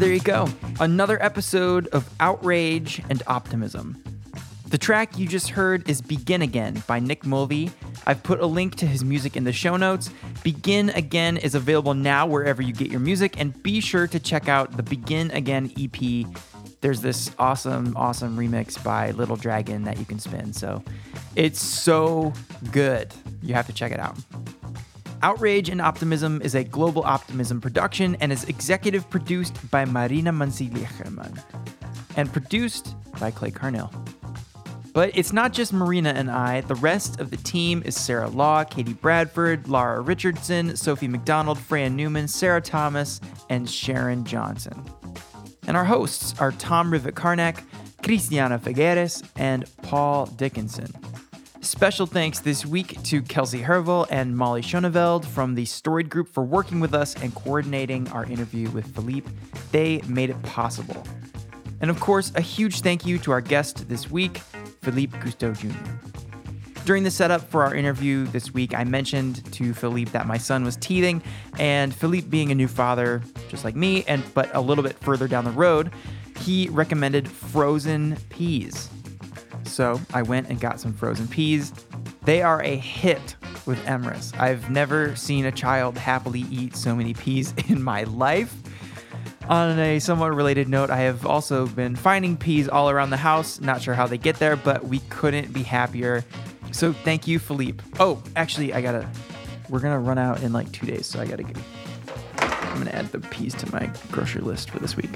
[0.06, 0.48] There you go.
[0.78, 4.00] Another episode of Outrage and Optimism.
[4.68, 7.72] The track you just heard is Begin Again by Nick Mulvey.
[8.06, 10.10] I've put a link to his music in the show notes.
[10.44, 14.48] Begin Again is available now wherever you get your music, and be sure to check
[14.48, 16.24] out the Begin Again EP.
[16.82, 20.52] There's this awesome, awesome remix by Little Dragon that you can spin.
[20.52, 20.84] So
[21.34, 22.32] it's so
[22.70, 23.12] good.
[23.42, 24.16] You have to check it out.
[25.26, 31.42] Outrage and Optimism is a global optimism production and is executive produced by Marina Mansilicherman
[32.16, 33.92] and produced by Clay Carnell.
[34.92, 36.60] But it's not just Marina and I.
[36.60, 41.90] The rest of the team is Sarah Law, Katie Bradford, Laura Richardson, Sophie McDonald, Freya
[41.90, 43.20] Newman, Sarah Thomas,
[43.50, 44.80] and Sharon Johnson.
[45.66, 47.64] And our hosts are Tom Rivett Carnac,
[48.04, 50.94] Christiana Figueres, and Paul Dickinson.
[51.66, 56.44] Special thanks this week to Kelsey Hervel and Molly Schoneveld from the Storied Group for
[56.44, 59.28] working with us and coordinating our interview with Philippe.
[59.72, 61.02] They made it possible.
[61.80, 64.38] And of course, a huge thank you to our guest this week,
[64.82, 65.76] Philippe Cousteau Jr.
[66.84, 70.64] During the setup for our interview this week, I mentioned to Philippe that my son
[70.64, 71.20] was teething,
[71.58, 75.26] and Philippe, being a new father, just like me, and but a little bit further
[75.26, 75.90] down the road,
[76.38, 78.88] he recommended frozen peas.
[79.76, 81.70] So I went and got some frozen peas.
[82.24, 84.34] They are a hit with Emrys.
[84.40, 88.54] I've never seen a child happily eat so many peas in my life.
[89.50, 93.60] On a somewhat related note, I have also been finding peas all around the house.
[93.60, 96.24] Not sure how they get there, but we couldn't be happier.
[96.72, 97.84] So thank you, Philippe.
[98.00, 99.06] Oh, actually, I gotta.
[99.68, 101.58] We're gonna run out in like two days, so I gotta get.
[102.38, 105.10] I'm gonna add the peas to my grocery list for this week.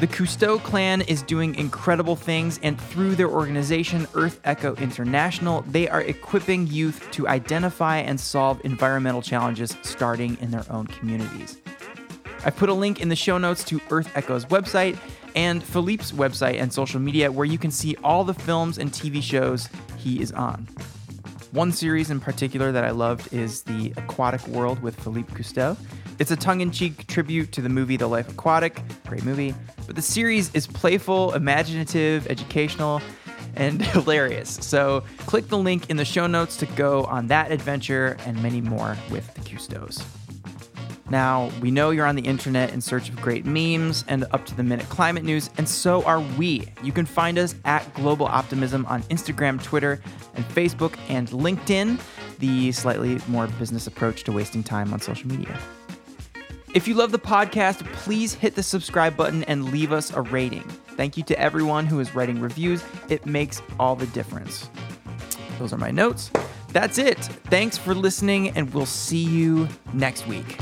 [0.00, 5.90] The Cousteau clan is doing incredible things, and through their organization, Earth Echo International, they
[5.90, 11.58] are equipping youth to identify and solve environmental challenges starting in their own communities.
[12.46, 14.98] I've put a link in the show notes to Earth Echo's website
[15.36, 19.22] and Philippe's website and social media where you can see all the films and TV
[19.22, 20.66] shows he is on.
[21.52, 25.76] One series in particular that I loved is The Aquatic World with Philippe Cousteau.
[26.20, 29.54] It's a tongue in cheek tribute to the movie The Life Aquatic, great movie,
[29.86, 33.00] but the series is playful, imaginative, educational,
[33.56, 34.50] and hilarious.
[34.60, 38.60] So click the link in the show notes to go on that adventure and many
[38.60, 40.04] more with the Cousteaus.
[41.08, 44.54] Now, we know you're on the internet in search of great memes and up to
[44.54, 46.68] the minute climate news, and so are we.
[46.82, 50.02] You can find us at Global Optimism on Instagram, Twitter,
[50.34, 51.98] and Facebook, and LinkedIn,
[52.40, 55.58] the slightly more business approach to wasting time on social media.
[56.72, 60.62] If you love the podcast, please hit the subscribe button and leave us a rating.
[60.96, 64.70] Thank you to everyone who is writing reviews, it makes all the difference.
[65.58, 66.30] Those are my notes.
[66.68, 67.18] That's it.
[67.18, 70.58] Thanks for listening, and we'll see you next week.